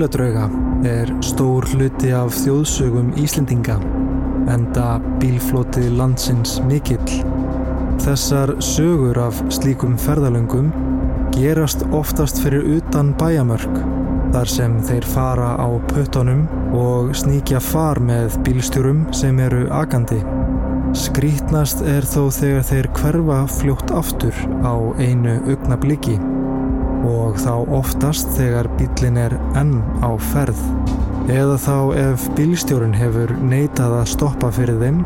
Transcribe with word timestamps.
bíladrauga 0.00 0.46
er 0.88 1.10
stór 1.20 1.66
hluti 1.74 2.08
af 2.16 2.32
þjóðsögum 2.32 3.10
Íslendinga, 3.20 3.74
enda 4.48 4.94
bílflótið 5.20 5.90
landsins 5.98 6.54
mikill. 6.64 7.18
Þessar 8.00 8.54
sögur 8.64 9.20
af 9.20 9.42
slíkum 9.52 9.98
ferðalöngum 10.00 10.70
gerast 11.36 11.84
oftast 11.92 12.40
fyrir 12.40 12.64
utan 12.78 13.12
bæjamörk, 13.20 13.76
þar 14.32 14.54
sem 14.54 14.80
þeir 14.88 15.10
fara 15.12 15.52
á 15.60 15.68
puttunum 15.92 16.46
og 16.72 17.12
sníkja 17.20 17.60
far 17.60 18.00
með 18.00 18.40
bílstjórum 18.48 19.04
sem 19.12 19.36
eru 19.36 19.66
agandi. 19.68 20.22
Skrítnast 20.96 21.84
er 21.84 22.08
þó 22.08 22.30
þegar 22.40 22.68
þeir 22.72 22.92
hverfa 22.96 23.44
fljótt 23.60 23.92
aftur 24.00 24.44
á 24.64 24.96
einu 24.96 25.42
augna 25.44 25.76
bliki 25.76 26.16
og 27.06 27.38
þá 27.40 27.52
oftast 27.80 28.32
þegar 28.36 28.68
bílin 28.78 29.18
er 29.20 29.36
enn 29.58 29.78
á 30.04 30.10
ferð 30.30 30.60
eða 31.30 31.56
þá 31.62 31.76
ef 32.00 32.24
bílstjórin 32.38 32.96
hefur 32.96 33.32
neitað 33.44 33.98
að 34.00 34.10
stoppa 34.14 34.50
fyrir 34.54 34.80
þeim 34.80 35.02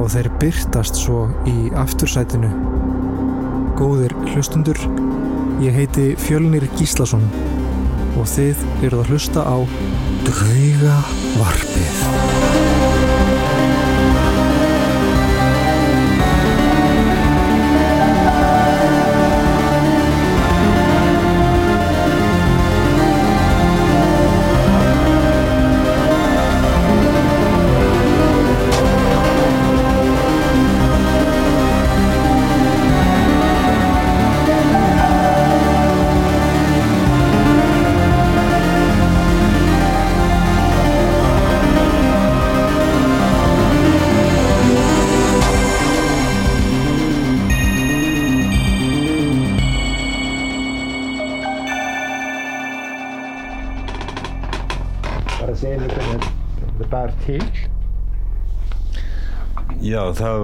og 0.00 0.08
þeir 0.12 0.30
byrtast 0.40 1.00
svo 1.00 1.26
í 1.48 1.70
aftursætinu. 1.76 2.50
Góðir 3.76 4.14
hlustundur, 4.32 4.80
ég 5.64 5.76
heiti 5.76 6.08
Fjölnir 6.20 6.68
Gíslason 6.78 7.26
og 8.16 8.24
þið 8.32 8.64
eruð 8.86 9.04
að 9.04 9.12
hlusta 9.12 9.44
á 9.44 9.56
Drauga 10.28 10.96
Varpið. 11.36 12.75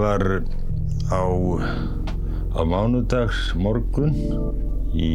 Var 0.02 0.24
á, 1.14 1.22
á 2.58 2.60
mánudags 2.68 3.52
morgun 3.56 4.16
í 4.92 5.12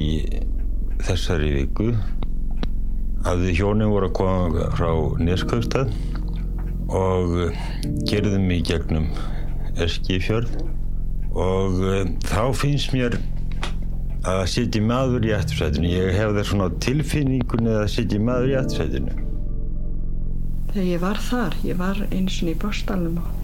þessari 1.04 1.52
viku 1.60 1.92
að 3.28 3.44
við 3.44 3.60
hjónin 3.60 3.92
voru 3.92 4.10
að 4.10 4.16
koma 4.18 4.70
frá 4.78 4.92
Neskaustad 5.22 5.92
og 6.88 7.52
gerðum 8.08 8.48
í 8.56 8.62
gegnum 8.66 9.10
Eskifjörð 9.84 10.54
og 11.38 11.82
uh, 11.84 12.04
þá 12.26 12.44
finnst 12.58 12.94
mér 12.96 13.18
að 14.28 14.44
setja 14.52 14.82
maður 14.84 15.28
í 15.28 15.34
eftirsætinu. 15.36 15.90
Ég 15.92 16.16
hef 16.18 16.34
það 16.36 16.47
svona 16.50 16.70
tilfinningunni 16.84 17.76
að 17.78 17.90
setja 17.94 18.20
maður 18.24 18.50
í 18.50 18.56
eftirsætinu. 18.62 19.18
Þegar 20.72 20.88
ég 20.88 21.03
var 21.03 21.22
þar, 21.28 21.58
ég 21.68 21.80
var 21.80 22.02
eins 22.09 22.40
og 22.42 22.52
í 22.52 22.56
bórstalunum 22.59 23.22
og, 23.22 23.30
og 23.30 23.37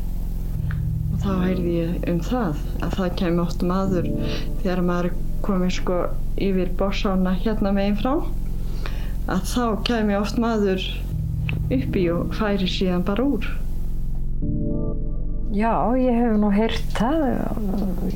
þá 1.23 1.31
heyrði 1.39 1.73
ég 1.77 2.07
um 2.11 2.19
það 2.23 2.61
að 2.83 2.95
það 2.97 3.15
kemur 3.21 3.45
oft 3.45 3.65
maður 3.69 4.09
þegar 4.61 4.81
maður 4.89 5.15
komið 5.43 5.75
sko 5.77 5.99
yfir 6.43 6.71
bórsána 6.79 7.35
hérna 7.43 7.73
meginn 7.75 7.99
frá 7.99 8.13
að 9.31 9.47
þá 9.53 9.65
kemur 9.87 10.19
oft 10.19 10.39
maður 10.43 10.85
uppi 11.71 12.05
og 12.11 12.35
færi 12.35 12.67
síðan 12.69 13.05
bara 13.07 13.23
úr. 13.23 13.49
Já, 15.53 15.73
ég 16.01 16.15
hef 16.17 16.37
nú 16.41 16.49
heyrt 16.49 16.95
það. 16.97 17.25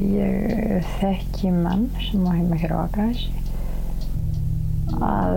Ég 0.01 0.88
þekki 0.97 1.51
mann 1.53 1.85
sem 2.01 2.25
á 2.25 2.31
heima 2.34 2.57
hér 2.57 2.74
á 2.74 2.79
Akræsi 2.88 3.29
að 5.03 5.35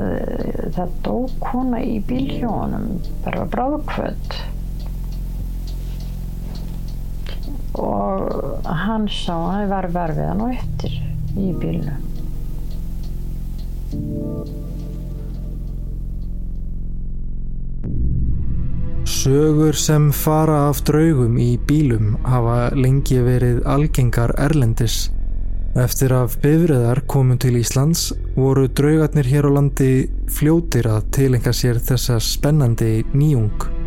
það 0.76 0.92
dó 1.04 1.14
kona 1.42 1.80
í 1.82 1.98
bílhjónum 2.06 2.86
bara 3.24 3.46
bráðkvöld 3.50 4.36
og 7.80 8.68
hann 8.84 9.08
sá 9.08 9.34
að 9.34 9.50
það 9.54 9.74
var 9.74 9.90
verfið 9.96 10.30
hann 10.30 10.46
og 10.46 10.54
eftir 10.54 10.96
í 11.40 11.50
bílnum. 11.60 12.06
Sögur 19.20 19.76
sem 19.76 20.12
fara 20.14 20.68
af 20.70 20.84
draugum 20.88 21.34
í 21.42 21.56
bílum 21.68 22.14
hafa 22.24 22.70
lengi 22.76 23.18
verið 23.26 23.58
algengar 23.68 24.32
erlendis. 24.40 25.10
Eftir 25.78 26.14
að 26.14 26.38
bifriðar 26.42 27.02
komu 27.10 27.36
til 27.42 27.58
Íslands 27.60 28.08
voru 28.38 28.64
draugarnir 28.70 29.28
hér 29.28 29.50
á 29.50 29.56
landi 29.58 29.90
fljótir 30.30 30.88
að 30.90 31.10
tilenga 31.18 31.52
sér 31.54 31.82
þessa 31.90 32.16
spennandi 32.22 33.04
nýjung. 33.12 33.79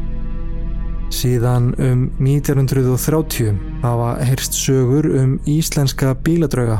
Síðan 1.14 1.74
um 1.78 2.08
1930 2.18 3.54
hafa 3.84 4.16
heyrst 4.26 4.56
sögur 4.58 5.06
um 5.20 5.36
íslenska 5.46 6.16
bíladrauga 6.26 6.80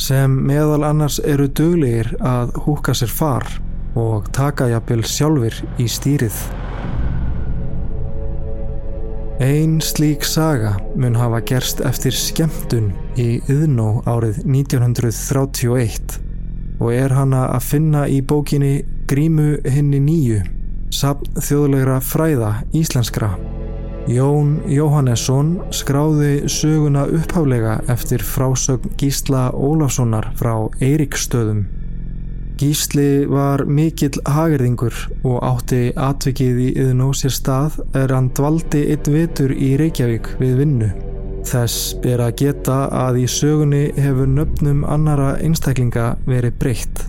sem 0.00 0.32
meðal 0.48 0.84
annars 0.88 1.18
eru 1.24 1.48
döglegir 1.48 2.08
að 2.24 2.54
húka 2.64 2.94
sér 2.96 3.12
far 3.12 3.44
og 3.96 4.30
taka 4.36 4.68
jafnvel 4.70 5.04
sjálfur 5.04 5.58
í 5.80 5.88
stýrið. 5.92 6.38
Einn 9.44 9.76
slík 9.84 10.24
saga 10.24 10.78
mun 10.96 11.16
hafa 11.20 11.42
gerst 11.44 11.82
eftir 11.84 12.16
skemmtun 12.16 12.94
í 13.20 13.42
Yðnó 13.52 14.00
árið 14.08 14.40
1931 14.48 16.16
og 16.80 16.92
er 16.92 17.12
hana 17.12 17.44
að 17.52 17.68
finna 17.68 18.06
í 18.08 18.22
bókinni 18.24 18.78
Grímu 19.06 19.60
hinni 19.68 20.00
nýju, 20.02 20.40
sapn 20.90 21.36
þjóðlegra 21.36 22.00
fræða 22.02 22.56
íslenskra. 22.74 23.34
Jón 24.06 24.60
Jóhannesson 24.70 25.56
skráði 25.74 26.46
söguna 26.46 27.08
upphaflega 27.10 27.80
eftir 27.90 28.22
frásögn 28.22 28.92
Gísla 29.00 29.48
Ólafssonar 29.50 30.28
frá 30.38 30.52
Eiríkstöðum. 30.78 31.64
Gísli 32.56 33.26
var 33.26 33.64
mikill 33.66 34.20
hagerðingur 34.30 34.94
og 35.26 35.42
átti 35.42 35.90
atvikið 35.98 36.62
í 36.68 36.68
yðnó 36.84 37.10
sér 37.18 37.34
stað 37.34 37.80
er 37.98 38.14
hann 38.14 38.30
dvaldi 38.38 38.84
eitt 38.94 39.10
vetur 39.10 39.50
í 39.50 39.74
Reykjavík 39.80 40.30
við 40.38 40.54
vinnu. 40.62 40.92
Þess 41.46 41.98
ber 42.06 42.22
að 42.28 42.38
geta 42.44 42.78
að 42.94 43.20
í 43.24 43.26
sögunni 43.26 43.84
hefur 43.98 44.30
nöfnum 44.30 44.86
annara 44.86 45.34
einstaklinga 45.42 46.12
verið 46.30 46.58
breytt. 46.62 47.06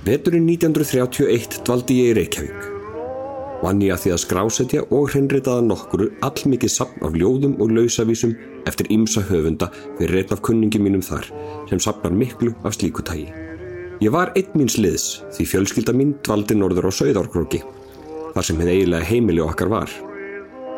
Veturinn 0.00 0.46
1931 0.48 1.58
dvaldi 1.66 1.94
ég 2.00 2.06
í 2.08 2.12
Reykjavík. 2.16 2.68
Vann 3.60 3.82
ég 3.84 3.92
að 3.92 4.06
því 4.06 4.12
að 4.14 4.20
skrásetja 4.22 4.84
og 4.96 5.10
hreinritaða 5.12 5.64
nokkuru 5.66 6.06
allmikið 6.24 6.72
sapn 6.72 7.02
af 7.04 7.18
ljóðum 7.20 7.58
og 7.60 7.74
lausavísum 7.76 8.32
eftir 8.70 8.88
ymsa 8.94 9.20
höfunda 9.28 9.68
fyrir 9.98 10.22
einn 10.22 10.32
af 10.32 10.40
kunningi 10.46 10.80
mínum 10.80 11.02
þar 11.04 11.28
sem 11.68 11.82
sapnar 11.84 12.14
miklu 12.16 12.54
af 12.64 12.78
slíku 12.78 13.04
tægi. 13.04 13.26
Ég 14.00 14.14
var 14.14 14.32
einn 14.40 14.56
míns 14.56 14.78
liðs 14.80 15.20
því 15.36 15.46
fjölskylda 15.50 15.92
mín 15.92 16.16
dvaldi 16.24 16.56
norður 16.56 16.88
á 16.88 16.92
Sauðárkróki 16.96 17.60
þar 18.32 18.48
sem 18.48 18.56
hefði 18.56 18.78
eiginlega 18.78 19.10
heimili 19.10 19.44
okkar 19.44 19.68
var. 19.68 19.92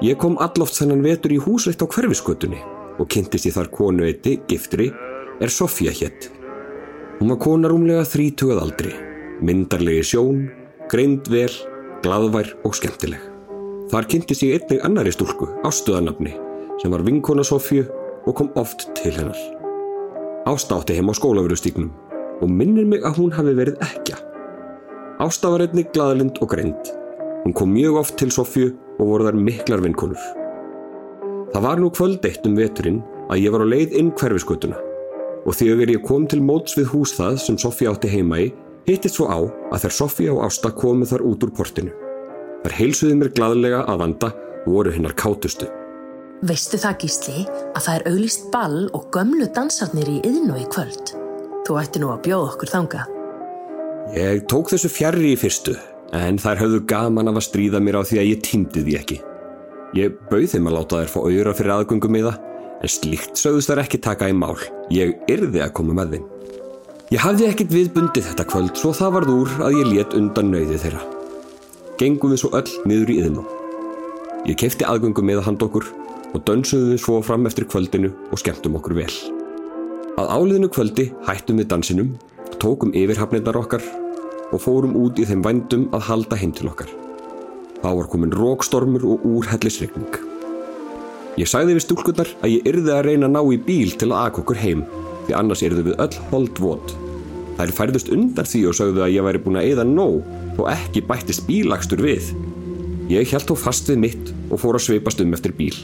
Ég 0.02 0.18
kom 0.18 0.34
alloft 0.42 0.80
þennan 0.80 1.06
vetur 1.06 1.36
í 1.36 1.38
húsreitt 1.46 1.78
á 1.78 1.86
hverfiskötunni 1.86 2.58
og 2.98 3.06
kynntist 3.06 3.46
ég 3.46 3.54
þar 3.54 3.70
konu 3.70 4.02
eitti, 4.10 4.40
giftri, 4.50 4.90
er 5.38 5.54
Sofía 5.54 5.94
hétt. 5.94 6.32
Hún 7.22 7.30
var 7.30 7.38
kona 7.38 7.70
rúmlega 7.70 8.02
þrítugað 8.02 8.58
aldri, 8.66 8.92
myndarlegi 9.42 10.04
sjón, 10.12 10.46
greind 10.90 11.28
vel, 11.32 11.50
glaðvær 12.04 12.52
og 12.66 12.76
skemmtileg. 12.78 13.20
Þar 13.92 14.08
kynntist 14.08 14.44
ég 14.46 14.60
einnig 14.60 14.84
annari 14.86 15.12
stúlku, 15.12 15.48
ástuðanabni, 15.66 16.36
sem 16.80 16.94
var 16.94 17.04
vinkona 17.06 17.44
Sofíu 17.44 17.84
og 18.26 18.36
kom 18.38 18.52
oft 18.58 18.86
til 18.98 19.12
hennar. 19.16 19.38
Ásta 20.48 20.78
átti 20.78 20.96
heim 20.96 21.10
á 21.10 21.14
skólafurustíknum 21.18 21.90
og 22.42 22.50
minnir 22.50 22.86
mig 22.88 23.04
að 23.06 23.18
hún 23.20 23.34
hafi 23.34 23.54
verið 23.58 23.82
ekja. 23.84 24.18
Ásta 25.22 25.52
var 25.52 25.66
einnig 25.66 25.92
glaðlind 25.94 26.40
og 26.42 26.50
greind. 26.54 26.94
Hún 27.42 27.54
kom 27.58 27.74
mjög 27.74 27.98
oft 28.00 28.16
til 28.18 28.32
Sofíu 28.34 28.72
og 28.98 29.04
voru 29.06 29.28
þar 29.28 29.38
miklar 29.38 29.82
vinkonur. 29.82 30.18
Það 31.52 31.66
var 31.66 31.82
nú 31.82 31.90
kvöld 31.92 32.24
eitt 32.26 32.46
um 32.48 32.56
veturinn 32.56 33.02
að 33.28 33.42
ég 33.44 33.54
var 33.54 33.66
á 33.66 33.68
leið 33.68 33.94
inn 33.98 34.10
hverfiskutuna 34.16 34.78
og 35.42 35.56
þegar 35.58 35.90
ég 35.90 36.04
kom 36.06 36.24
til 36.30 36.38
móts 36.42 36.76
við 36.78 36.92
hús 36.94 37.16
það 37.18 37.38
sem 37.42 37.58
Sofía 37.58 37.90
átti 37.90 38.10
heima 38.12 38.38
í, 38.40 38.52
hittist 38.86 39.18
svo 39.18 39.28
á 39.30 39.38
að 39.72 39.84
þær 39.84 39.94
Sofía 39.98 40.32
og 40.34 40.44
Ásta 40.46 40.72
komu 40.74 41.06
þar 41.08 41.24
út 41.28 41.46
úr 41.46 41.52
portinu. 41.56 41.92
Þær 42.62 42.76
heilsuði 42.78 43.18
mér 43.18 43.32
gladlega 43.34 43.84
að 43.90 44.02
vanda 44.04 44.32
voru 44.66 44.92
hennar 44.94 45.14
kátustu. 45.18 45.68
Veistu 46.42 46.78
það 46.82 46.98
gísli 47.04 47.44
að 47.46 47.84
það 47.84 47.96
er 47.96 48.04
auglist 48.10 48.46
ball 48.50 48.78
og 48.98 49.10
gömlu 49.14 49.46
dansarnir 49.54 50.08
í 50.10 50.20
yðn 50.26 50.50
og 50.50 50.62
í 50.62 50.68
kvöld? 50.74 51.12
Þú 51.62 51.76
ætti 51.78 52.02
nú 52.02 52.10
að 52.10 52.24
bjóða 52.26 52.54
okkur 52.56 52.72
þanga. 52.72 53.04
Ég 54.16 54.42
tók 54.50 54.72
þessu 54.72 54.90
fjarrri 54.90 55.36
í 55.36 55.38
fyrstu, 55.38 55.76
en 56.18 56.40
þær 56.42 56.64
höfðu 56.64 56.80
gaman 56.90 57.30
af 57.30 57.38
að 57.38 57.46
stríða 57.46 57.78
mér 57.78 58.00
á 58.00 58.08
því 58.08 58.18
að 58.18 58.30
ég 58.32 58.42
týndi 58.42 58.82
því 58.82 58.96
ekki. 58.98 59.18
Ég 59.94 60.16
bauð 60.32 60.48
þeim 60.50 60.66
að 60.70 60.76
láta 60.78 61.02
þær 61.02 61.12
fá 61.12 61.20
auðra 61.22 61.54
fyrir 61.54 61.74
aðgöngum 61.76 62.18
í 62.18 62.24
það, 62.26 62.40
en 62.82 62.92
slíkt 62.96 63.38
sögðust 63.38 63.70
þær 63.70 63.84
ekki 63.84 64.02
taka 64.02 64.30
í 64.32 64.34
mál. 64.34 64.58
Ég 64.90 65.14
yrði 65.30 65.62
að 65.62 65.74
koma 65.78 65.94
með 66.00 66.16
þeim. 66.16 66.26
Ég 67.12 67.20
hafði 67.20 67.44
ekkit 67.44 67.72
viðbundið 67.74 68.24
þetta 68.24 68.44
kvöld, 68.48 68.70
svo 68.80 68.90
það 68.96 69.10
varð 69.12 69.30
úr 69.34 69.50
að 69.66 69.74
ég 69.76 69.88
let 69.90 70.14
undan 70.16 70.46
nöyði 70.48 70.78
þeirra. 70.80 71.00
Gengum 72.00 72.32
við 72.32 72.38
svo 72.40 72.48
öll 72.56 72.70
niður 72.88 73.12
í 73.12 73.16
yðnum. 73.20 73.50
Ég 74.48 74.56
kefti 74.62 74.86
aðgöngum 74.88 75.28
með 75.28 75.42
að 75.42 75.46
handa 75.50 75.66
okkur 75.66 75.90
og 76.32 76.46
dönsuðum 76.48 76.94
við 76.94 77.02
svo 77.02 77.18
fram 77.26 77.44
eftir 77.50 77.66
kvöldinu 77.68 78.14
og 78.32 78.40
skemmtum 78.40 78.78
okkur 78.80 78.96
vel. 78.96 79.10
Að 80.16 80.32
áliðinu 80.38 80.72
kvöldi 80.72 81.06
hættum 81.28 81.60
við 81.60 81.68
dansinum, 81.74 82.14
tókum 82.56 82.96
yfirhafnirnar 82.96 83.60
okkar 83.60 83.84
og 84.48 84.64
fórum 84.64 84.96
út 85.04 85.20
í 85.20 85.28
þeim 85.28 85.44
vændum 85.44 85.86
að 85.92 86.08
halda 86.08 86.40
heim 86.40 86.56
til 86.56 86.72
okkar. 86.72 86.88
Þá 87.84 87.90
var 87.92 88.08
komin 88.08 88.32
rókstormur 88.32 89.04
og 89.04 89.28
úrhellisregning. 89.34 90.16
Ég 91.36 91.44
sagði 91.44 91.76
við 91.76 91.90
stúlkunnar 91.90 92.32
að 92.40 92.56
ég 92.56 92.72
yrði 92.72 92.96
að 92.96 93.06
reyna 93.10 93.28
að 93.28 93.36
ná 93.36 93.42
í 93.52 93.64
bíl 93.68 93.98
til 94.00 94.14
að 94.14 94.30
akka 94.30 94.46
okkur 94.46 94.64
heim 94.64 94.88
því 95.26 95.36
annars 95.38 95.62
yrðu 95.66 95.86
við 95.90 95.98
öll 96.04 96.20
hold 96.30 96.62
vot. 96.62 96.94
Þær 97.58 97.74
færðust 97.76 98.12
undan 98.14 98.48
því 98.48 98.62
og 98.70 98.76
sagðu 98.78 99.04
að 99.04 99.14
ég 99.14 99.26
væri 99.26 99.40
búin 99.44 99.58
að 99.60 99.68
eða 99.74 99.84
nóg 99.88 100.58
og 100.58 100.70
ekki 100.72 101.04
bættist 101.08 101.44
bílagstur 101.48 102.02
við. 102.02 102.32
Ég 103.12 103.28
held 103.34 103.48
þó 103.50 103.56
fast 103.58 103.90
við 103.90 104.00
mitt 104.06 104.32
og 104.48 104.60
fór 104.62 104.78
að 104.78 104.86
sveipast 104.86 105.20
um 105.24 105.34
eftir 105.36 105.54
bíl. 105.56 105.74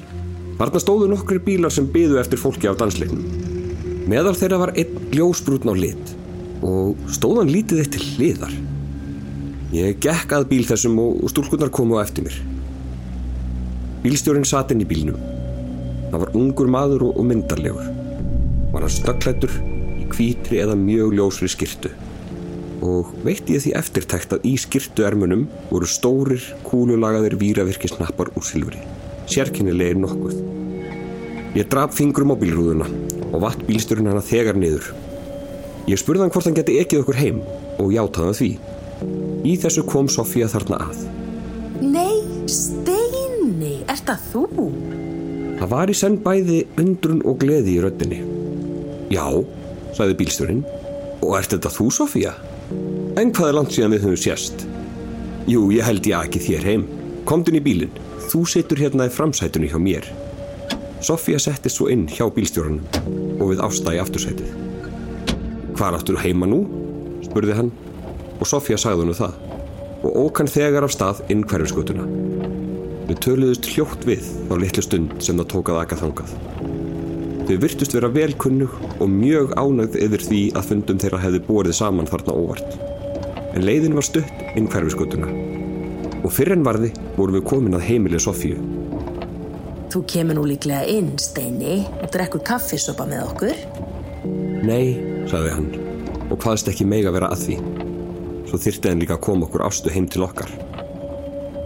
Þarna 0.59 0.83
stóðu 0.83 1.11
nokkri 1.13 1.39
bílar 1.45 1.75
sem 1.75 1.87
byðu 1.93 2.19
eftir 2.23 2.41
fólki 2.41 2.71
af 2.71 2.79
dansleiknum. 2.81 3.27
Meðal 4.09 4.35
þeirra 4.39 4.63
var 4.63 4.73
einn 4.81 4.97
gljósbrútn 5.13 5.71
á 5.71 5.75
lit 5.77 6.15
og 6.65 6.99
stóðan 7.15 7.53
lítið 7.53 7.85
eitt 7.85 7.93
til 7.95 8.07
hliðar. 8.17 8.55
Ég 9.77 10.01
gekk 10.03 10.33
að 10.33 10.49
bíl 10.49 10.65
þessum 10.67 10.97
og 11.03 11.29
stúlkunnar 11.31 11.71
komu 11.75 12.01
á 12.01 12.03
eftir 12.03 12.25
mér. 12.27 12.41
Bílstjórin 14.03 14.49
satt 14.49 14.73
inn 14.73 14.83
í 14.83 14.89
bílnum. 14.89 15.21
Það 16.09 16.21
var 16.25 16.37
ungur 16.41 16.73
maður 16.73 17.11
og 17.11 17.25
myndarlegur. 17.29 17.98
Var 18.79 18.85
hann 18.87 18.93
stökklættur 18.95 19.55
í 19.99 20.05
kvítri 20.07 20.61
eða 20.63 20.77
mjög 20.79 21.17
ljósri 21.19 21.49
skirtu. 21.51 21.89
Og 22.87 23.09
veitti 23.27 23.57
ég 23.57 23.65
því 23.65 23.73
eftirtækt 23.75 24.37
að 24.37 24.47
í 24.47 24.53
skirtuermunum 24.63 25.49
voru 25.73 25.89
stórir, 25.91 26.45
kúlulagaðir 26.63 27.35
víravirkisnappar 27.41 28.31
úr 28.39 28.47
silfri. 28.47 28.79
Sérkennilegir 29.27 29.99
nokkuð. 29.99 30.39
Ég 31.59 31.67
draf 31.75 31.99
fingrum 31.99 32.31
á 32.31 32.39
bílrúðuna 32.39 32.87
og 33.33 33.43
vatt 33.49 33.67
bílstjórin 33.67 34.13
hana 34.13 34.23
þegar 34.23 34.63
niður. 34.63 34.93
Ég 35.91 35.99
spurði 35.99 36.29
hann 36.29 36.37
hvort 36.39 36.47
hann 36.47 36.61
geti 36.63 36.79
ekið 36.79 37.03
okkur 37.03 37.19
heim 37.19 37.43
og 37.83 37.91
játaði 37.99 38.31
hann 38.31 38.41
því. 38.45 38.53
Í 39.43 39.59
þessu 39.59 39.89
kom 39.91 40.07
Sofía 40.07 40.47
þarna 40.55 40.85
að. 40.87 41.05
Nei, 41.83 42.23
Steini, 42.47 43.81
ert 43.91 44.07
það 44.07 44.27
þú? 44.31 44.73
Það 45.59 45.71
var 45.75 45.91
í 45.91 46.03
senn 46.07 46.23
bæði 46.23 46.67
undrun 46.79 47.27
og 47.27 47.43
gleði 47.43 47.81
í 47.81 47.81
röddinni. 47.83 48.38
Já, 49.13 49.25
sagði 49.97 50.19
bílstjórin. 50.21 50.65
Og 51.25 51.35
ert 51.39 51.55
þetta 51.55 51.73
þú, 51.73 51.89
Sofía? 51.95 52.35
En 53.19 53.33
hvað 53.35 53.51
er 53.51 53.57
langt 53.57 53.75
síðan 53.75 53.95
við 53.97 54.05
höfum 54.05 54.21
sérst? 54.21 54.65
Jú, 55.49 55.67
ég 55.73 55.87
held 55.89 56.07
ég 56.07 56.29
ekki 56.29 56.43
þér 56.45 56.67
heim. 56.69 56.87
Komdun 57.29 57.57
í 57.59 57.63
bílinn. 57.65 57.95
Þú 58.29 58.43
situr 58.53 58.83
hérna 58.83 59.09
í 59.09 59.13
framsætunni 59.13 59.71
hjá 59.73 59.79
mér. 59.81 60.07
Sofía 61.05 61.39
settist 61.41 61.79
svo 61.79 61.89
inn 61.93 62.09
hjá 62.11 62.27
bílstjóranum 62.35 63.39
og 63.39 63.53
við 63.53 63.63
ásta 63.65 63.95
í 63.97 64.01
aftursætið. 64.03 64.51
Hvar 65.79 65.97
áttur 65.97 66.19
heima 66.21 66.49
nú? 66.51 66.65
spurði 67.25 67.57
hann 67.57 67.71
og 68.39 68.47
Sofía 68.51 68.79
sagði 68.81 69.07
hennu 69.07 69.17
það 69.17 69.37
og 70.05 70.17
ók 70.25 70.43
hann 70.43 70.51
þegar 70.51 70.87
af 70.87 70.95
stað 70.95 71.23
inn 71.33 71.45
hverfiskotuna. 71.49 72.07
Við 73.09 73.23
töluðust 73.25 73.71
hljótt 73.73 74.05
við 74.07 74.27
á 74.51 74.55
litlu 74.61 74.85
stund 74.85 75.17
sem 75.25 75.39
það 75.39 75.51
tók 75.55 75.73
að 75.73 75.81
aka 75.85 75.99
þangað. 76.03 76.35
Þau 77.49 77.57
virtust 77.63 77.95
vera 77.97 78.11
velkunnug 78.13 78.75
og 79.01 79.09
mjög 79.09 79.55
ánægð 79.57 79.95
yfir 80.05 80.25
því 80.27 80.41
að 80.61 80.67
fundum 80.69 80.99
þeirra 81.01 81.21
hefði 81.23 81.39
borið 81.47 81.79
saman 81.79 82.11
þarna 82.11 82.35
óvart. 82.37 82.75
En 83.57 83.65
leiðin 83.65 83.97
var 83.97 84.05
stutt 84.05 84.43
inn 84.53 84.69
hverfiskotuna 84.69 85.31
og 86.19 86.35
fyrir 86.35 86.59
en 86.59 86.67
varði 86.67 86.91
vorum 87.17 87.39
við 87.39 87.47
komin 87.49 87.79
að 87.79 87.87
heimili 87.89 88.21
Sofíu. 88.21 88.61
Þú 89.89 90.05
kemur 90.13 90.37
nú 90.37 90.45
líklega 90.51 90.85
inn, 90.93 91.15
Steini, 91.17 91.81
og 92.03 92.13
drekkur 92.13 92.45
kaffisopa 92.45 93.09
með 93.09 93.25
okkur. 93.31 93.65
Nei, 94.69 95.01
sagði 95.33 95.57
hann 95.57 95.73
og 96.29 96.37
hvaðst 96.45 96.69
ekki 96.69 96.85
mega 96.85 97.17
vera 97.17 97.33
að 97.33 97.47
því. 97.47 97.61
Svo 98.51 98.61
þyrti 98.61 98.93
henn 98.93 99.01
líka 99.01 99.17
að 99.17 99.25
koma 99.25 99.49
okkur 99.49 99.65
ástu 99.65 99.95
heim 99.95 100.05
til 100.13 100.29
okkar. 100.29 100.53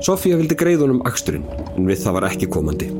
Sofía 0.07 0.39
vildi 0.39 0.55
greiðunum 0.63 1.03
aksturinn 1.11 1.51
en 1.75 1.91
við 1.91 2.05
það 2.07 2.21
var 2.21 2.31
ekki 2.31 2.55
komandi. 2.55 2.95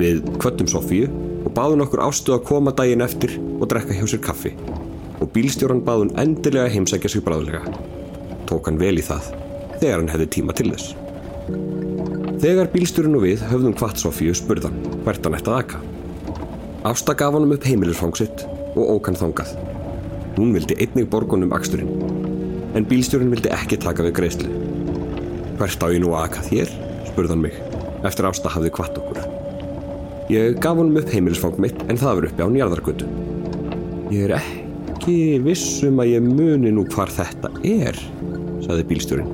Við 0.00 0.24
kvöttum 0.40 0.72
Sofíu 0.72 1.19
baðun 1.60 1.84
okkur 1.84 2.00
ástu 2.06 2.32
að 2.32 2.46
koma 2.48 2.72
daginn 2.72 3.04
eftir 3.04 3.34
og 3.36 3.66
drekka 3.68 3.92
hjá 3.92 4.06
sér 4.08 4.22
kaffi 4.24 4.54
og 5.20 5.28
bílstjóran 5.34 5.82
baðun 5.84 6.12
endilega 6.16 6.70
heimsækja 6.72 7.10
sig 7.12 7.24
bráðlega. 7.26 7.60
Tók 8.48 8.70
hann 8.70 8.78
vel 8.80 8.96
í 8.96 9.04
það 9.04 9.26
þegar 9.82 9.98
hann 9.98 10.08
hefði 10.08 10.28
tíma 10.36 10.54
til 10.56 10.70
þess. 10.70 10.94
Þegar 12.40 12.70
bílstjórin 12.72 13.18
og 13.18 13.26
við 13.26 13.44
höfðum 13.50 13.74
hvart 13.76 14.00
Sofíu 14.00 14.32
spurðan 14.38 14.78
hvert 15.04 15.28
hann 15.28 15.36
ætti 15.36 15.52
að 15.52 15.58
aka. 15.58 15.82
Ásta 16.88 17.16
gaf 17.20 17.36
hann 17.36 17.52
upp 17.52 17.66
heimilisfangsitt 17.68 18.46
og 18.70 18.94
ók 18.94 19.10
hann 19.10 19.20
þangað. 19.20 19.52
Hún 20.38 20.54
vildi 20.56 20.78
einnig 20.80 21.10
borgunum 21.12 21.52
aksturinn 21.52 21.92
en 22.72 22.88
bílstjórin 22.88 23.34
vildi 23.34 23.52
ekki 23.52 23.76
taka 23.84 24.06
við 24.06 24.16
greiðslu. 24.16 24.48
Hvert 25.60 25.84
á 25.84 25.92
ég 25.92 26.00
nú 26.00 26.14
að 26.14 26.30
aka 26.30 26.46
þér? 26.48 26.72
spurðan 27.10 27.44
mig 27.44 27.60
eftir 28.06 28.30
ásta 28.30 28.48
hafði 28.54 28.72
kvart 28.72 28.96
okkur. 28.96 29.39
Ég 30.30 30.60
gaf 30.62 30.78
honum 30.78 30.94
upp 31.00 31.08
heimilisfang 31.10 31.56
mitt 31.58 31.80
en 31.90 31.98
það 31.98 32.18
var 32.20 32.26
uppi 32.28 32.44
á 32.46 32.48
njarðargötu. 32.54 33.06
Ég 34.14 34.28
er 34.28 34.36
ekki 34.36 35.40
vissum 35.42 35.98
að 35.98 36.12
ég 36.12 36.22
muni 36.22 36.70
nú 36.70 36.84
hvar 36.92 37.10
þetta 37.10 37.50
er, 37.66 37.98
saði 38.62 38.84
bílstjórin. 38.86 39.32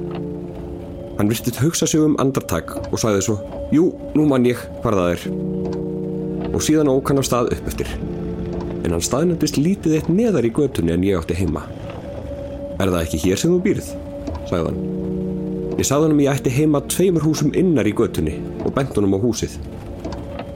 Hann 1.18 1.28
virtist 1.28 1.60
hugsa 1.60 1.84
sig 1.90 2.00
um 2.00 2.16
andartak 2.22 2.72
og 2.86 2.96
sagði 3.02 3.26
svo, 3.26 3.36
jú, 3.76 3.90
nú 4.16 4.24
mann 4.30 4.48
ég 4.48 4.64
hvar 4.80 4.96
það 4.96 5.12
er. 5.18 5.28
Og 6.54 6.64
síðan 6.64 6.94
ók 6.94 7.12
hann 7.12 7.20
á 7.20 7.28
stað 7.28 7.52
upp 7.58 7.68
eftir. 7.68 7.92
En 8.80 8.96
hann 8.96 9.04
staðnættist 9.04 9.60
lítið 9.60 10.00
eitt 10.00 10.08
neðar 10.08 10.48
í 10.48 10.54
götunni 10.56 10.96
en 10.96 11.04
ég 11.04 11.20
átti 11.20 11.36
heima. 11.36 11.66
Er 12.80 12.88
það 12.88 13.02
ekki 13.02 13.24
hér 13.26 13.44
sem 13.44 13.52
þú 13.52 13.60
býrð? 13.68 13.92
sagði 14.48 14.72
hann. 14.72 14.84
Ég 15.76 15.84
sagði 15.84 16.08
hann 16.08 16.16
að 16.16 16.24
ég 16.24 16.36
ætti 16.40 16.56
heima 16.56 16.86
tveimur 16.88 17.28
húsum 17.28 17.52
innar 17.52 17.84
í 17.84 17.92
götunni 17.92 18.40
og 18.64 18.72
bent 18.72 18.96
honum 18.96 19.20
á 19.20 19.20
húsið. 19.20 19.60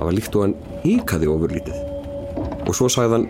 Það 0.01 0.09
var 0.09 0.15
líkt 0.17 0.37
og 0.39 0.45
hann 0.47 0.53
híkaði 0.81 1.27
ofur 1.29 1.51
lítið. 1.53 1.81
Og 2.65 2.71
svo 2.73 2.87
sagði 2.89 3.19
hann, 3.19 3.25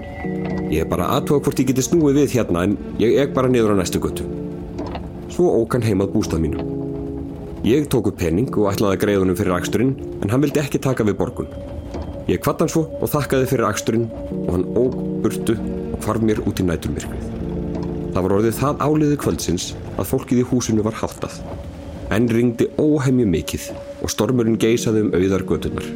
ég 0.70 0.84
er 0.84 0.90
bara 0.90 1.08
aðtóa 1.16 1.40
hvort 1.42 1.58
ég 1.58 1.66
geti 1.66 1.82
snúið 1.82 2.20
við 2.20 2.34
hérna 2.36 2.60
en 2.68 2.76
ég 3.02 3.16
er 3.18 3.32
bara 3.34 3.48
niður 3.50 3.74
á 3.74 3.80
næstu 3.80 3.98
götu. 3.98 4.22
Svo 5.34 5.48
ók 5.58 5.74
hann 5.74 5.82
heimað 5.82 6.12
bústað 6.14 6.44
mínu. 6.44 6.62
Ég 7.66 7.88
tók 7.90 8.06
upp 8.12 8.20
penning 8.22 8.54
og 8.54 8.68
ætlaði 8.70 9.00
að 9.00 9.02
greiða 9.02 9.22
honum 9.24 9.38
fyrir 9.40 9.56
aksturinn 9.56 9.90
en 10.22 10.30
hann 10.30 10.44
vildi 10.44 10.62
ekki 10.62 10.78
taka 10.84 11.02
við 11.08 11.18
borgun. 11.18 11.50
Ég 12.30 12.38
kvatt 12.44 12.62
hann 12.62 12.70
svo 12.70 12.84
og 13.00 13.10
þakkaði 13.10 13.48
fyrir 13.50 13.66
aksturinn 13.66 14.06
og 14.44 14.52
hann 14.54 14.68
óg 14.78 14.94
burtu 15.24 15.58
og 15.58 15.98
hvarf 16.06 16.22
mér 16.22 16.44
út 16.46 16.62
í 16.62 16.68
næturmyrkrið. 16.68 17.26
Það 18.14 18.22
var 18.28 18.36
orðið 18.36 18.56
það 18.60 18.86
áliði 18.86 19.18
kvöldsins 19.24 19.66
að 19.96 20.08
fólkið 20.12 20.44
í 20.44 20.46
húsinu 20.52 20.86
var 20.86 21.00
haldað. 21.02 21.34
En 22.14 22.30
ringdi 22.30 22.70
óhemju 22.78 23.26
mikið 23.34 23.68
og 24.04 24.14
stormurinn 24.14 24.60
geisaði 24.62 25.08
um 25.08 25.12
auðar 25.18 25.46
gödunar. 25.50 25.90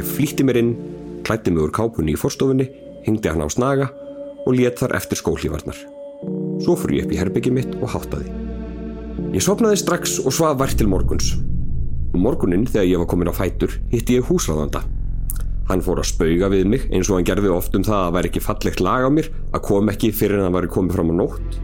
Ég 0.00 0.06
flýtti 0.08 0.44
mér 0.48 0.56
inn, 0.56 0.70
klætti 1.28 1.52
mig 1.52 1.60
úr 1.66 1.72
kápunni 1.76 2.14
í 2.14 2.18
forstofunni, 2.18 2.64
hingdi 3.04 3.28
hann 3.28 3.44
á 3.44 3.52
snaga 3.52 3.90
og 4.48 4.54
let 4.56 4.78
þar 4.80 4.94
eftir 4.96 5.18
skólífarnar. 5.20 5.76
Svo 6.64 6.72
fór 6.80 6.94
ég 6.96 7.04
upp 7.04 7.12
í 7.12 7.18
herbyggi 7.20 7.52
mitt 7.52 7.74
og 7.82 7.90
háttaði. 7.92 8.30
Ég 9.34 9.44
sopnaði 9.44 9.76
strax 9.82 10.14
og 10.22 10.32
svaf 10.32 10.56
vært 10.62 10.78
til 10.80 10.88
morguns. 10.88 11.34
Um 12.14 12.24
morgunin 12.24 12.64
þegar 12.64 12.88
ég 12.88 13.02
var 13.02 13.10
komin 13.12 13.28
á 13.28 13.36
fætur 13.36 13.76
hitti 13.92 14.16
ég 14.16 14.30
húsráðanda. 14.30 14.86
Hann 15.68 15.84
fór 15.84 16.00
að 16.00 16.08
spauga 16.14 16.48
við 16.48 16.64
mig 16.72 16.88
eins 16.88 17.12
og 17.12 17.18
hann 17.18 17.28
gerði 17.28 17.52
oft 17.52 17.76
um 17.76 17.84
það 17.84 18.06
að 18.06 18.16
væri 18.16 18.32
ekki 18.32 18.44
fallegt 18.46 18.80
lag 18.80 19.04
á 19.04 19.10
mér 19.12 19.28
að 19.52 19.64
kom 19.68 19.92
ekki 19.92 20.14
fyrir 20.16 20.40
en 20.40 20.48
það 20.48 20.56
væri 20.56 20.74
komið 20.78 20.96
fram 20.96 21.12
á 21.12 21.14
nótt. 21.20 21.60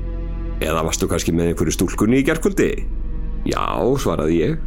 Eða 0.60 0.84
varstu 0.84 1.08
kannski 1.08 1.32
með 1.32 1.54
einhverju 1.54 1.78
stúlkunni 1.78 2.20
í 2.20 2.28
gerkvöldi? 2.28 2.70
Já, 3.48 3.64
svaraði 3.96 4.40
ég 4.44 4.62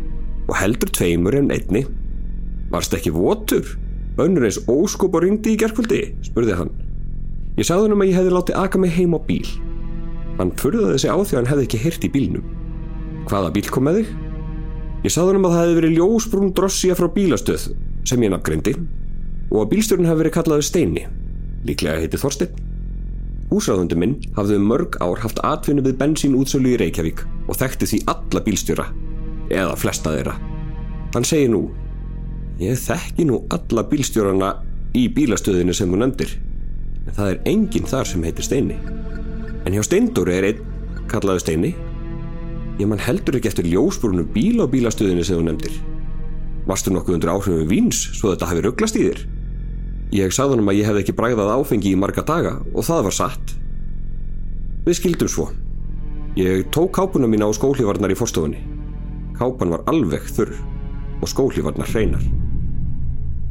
og 0.49 0.57
heldur 0.57 0.89
tveimur 0.89 1.37
en 1.37 1.53
einni. 1.53 1.85
Varst 2.69 2.93
ekki 2.93 3.13
votur? 3.15 3.65
Önnur 4.19 4.45
eins 4.45 4.59
óskop 4.69 5.15
og 5.15 5.23
ringdi 5.23 5.55
í 5.55 5.59
gerkvöldi, 5.59 6.01
spurði 6.27 6.57
hann. 6.59 6.71
Ég 7.57 7.67
sagði 7.67 7.87
hann 7.87 7.95
um 7.95 8.03
að 8.03 8.11
ég 8.11 8.17
hefði 8.19 8.33
látið 8.35 8.59
aka 8.59 8.81
mig 8.81 8.95
heim 8.95 9.15
á 9.15 9.19
bíl. 9.25 9.47
Hann 10.39 10.53
furðaði 10.59 11.01
sig 11.03 11.11
á 11.11 11.17
því 11.17 11.33
að 11.33 11.39
hann 11.39 11.51
hefði 11.53 11.67
ekki 11.67 11.81
heyrt 11.83 12.05
í 12.07 12.11
bílnum. 12.13 12.49
Hvaða 13.29 13.53
bíl 13.55 13.65
kom 13.71 13.87
með 13.87 14.01
þig? 14.01 14.13
Ég 15.05 15.13
sagði 15.15 15.31
hann 15.31 15.39
um 15.39 15.47
að 15.49 15.55
það 15.55 15.63
hefði 15.63 15.77
verið 15.79 15.97
ljósbrún 15.97 16.53
drossja 16.55 16.97
frá 16.99 17.07
bílastöð 17.15 17.65
sem 18.07 18.23
ég 18.25 18.33
nafngreindi 18.33 18.75
og 19.49 19.61
að 19.63 19.69
bílstjórn 19.73 20.07
hefði 20.07 20.23
verið 20.23 20.35
kallaði 20.35 20.65
Steini, 20.67 21.05
líklega 21.65 22.03
heiti 22.03 22.19
Þorstein. 22.21 22.65
Húsráðundu 23.49 23.97
minn 23.97 24.17
hafði 24.35 24.59
um 24.59 24.67
mörg 24.69 24.99
ár 25.01 25.23
haft 25.23 25.39
atvinnu 25.47 25.81
við 25.87 25.97
bensín 25.97 26.35
útsölu 26.37 26.75
í 26.75 26.79
Reykjavík 26.83 27.23
og 27.49 27.57
þekkti 27.57 27.87
því 27.89 27.99
alla 28.13 28.43
bílstjóra, 28.45 28.85
eða 29.49 29.77
flesta 29.79 30.13
þeirra. 30.13 30.35
Hann 31.15 31.25
segir 31.25 31.49
nú, 31.55 31.63
ég 32.59 32.79
þekki 32.79 33.25
nú 33.29 33.43
alla 33.55 33.85
bílstjórana 33.87 34.49
í 34.97 35.05
bílastöðinu 35.15 35.73
sem 35.75 35.91
hún 35.91 36.03
nefndir, 36.03 36.33
en 37.05 37.15
það 37.15 37.31
er 37.31 37.43
enginn 37.51 37.87
þar 37.87 38.09
sem 38.09 38.25
heitir 38.27 38.47
Steini. 38.47 38.79
En 39.63 39.75
hjá 39.75 39.83
Steindóri 39.85 40.35
er 40.35 40.47
einn, 40.49 40.65
kallaði 41.11 41.43
Steini, 41.45 41.71
ég 42.79 42.89
mann 42.89 43.03
heldur 43.03 43.39
ekki 43.39 43.51
eftir 43.51 43.69
ljósbrúnum 43.69 44.27
bíl 44.33 44.59
á 44.59 44.67
bílastöðinu 44.67 45.23
sem 45.23 45.39
hún 45.39 45.51
nefndir. 45.53 45.77
Varstu 46.67 46.91
nokkuð 46.93 47.15
undir 47.15 47.31
áhrifum 47.31 47.69
víns 47.69 48.01
svo 48.17 48.33
þetta 48.33 48.49
hafi 48.51 48.65
rugglast 48.65 48.99
í 48.99 49.05
þér? 49.07 49.23
Ég 50.19 50.33
sagði 50.33 50.57
hann 50.57 50.65
um 50.65 50.71
að 50.73 50.81
ég 50.81 50.89
hefði 50.89 51.03
ekki 51.05 51.15
bræðað 51.17 51.53
áfengi 51.53 51.93
í 51.93 51.97
marga 52.01 52.25
daga 52.25 52.57
og 52.73 52.85
það 52.85 53.07
var 53.07 53.15
satt. 53.15 53.55
Við 54.85 54.99
skildum 54.99 55.31
svo. 55.31 55.47
Ég 56.37 56.67
tók 56.73 56.91
kápuna 56.97 57.29
mína 57.29 57.47
á 57.47 57.51
skóhlífarnar 57.55 58.13
í 58.13 58.19
forstofunni. 58.19 58.61
Kápan 59.37 59.71
var 59.73 59.85
alveg 59.89 60.27
þurr 60.33 60.53
og 61.21 61.29
skóhlífarnar 61.29 61.89
hreinar. 61.93 62.23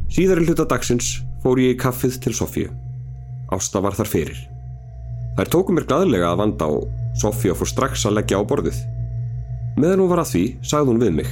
Síðari 0.09 0.47
hluta 0.47 0.65
dagsins 0.65 1.19
fór 1.43 1.59
ég 1.61 1.75
í 1.75 1.79
kaffið 1.79 2.15
til 2.23 2.33
Sofíu. 2.33 2.69
Ásta 3.53 3.81
var 3.81 3.93
þar 3.97 4.09
fyrir. 4.09 4.39
Þær 5.37 5.51
tóku 5.53 5.75
mér 5.75 5.85
gladlega 5.89 6.31
að 6.31 6.41
vanda 6.41 6.69
og 6.79 6.87
Sofía 7.19 7.53
fór 7.57 7.69
strax 7.69 8.07
að 8.09 8.17
leggja 8.17 8.39
á 8.41 8.43
borðið. 8.49 8.79
Meðan 9.77 10.03
hún 10.03 10.11
var 10.11 10.23
að 10.23 10.31
því, 10.33 10.43
sagði 10.65 10.91
hún 10.91 11.03
við 11.03 11.13
mig. 11.19 11.29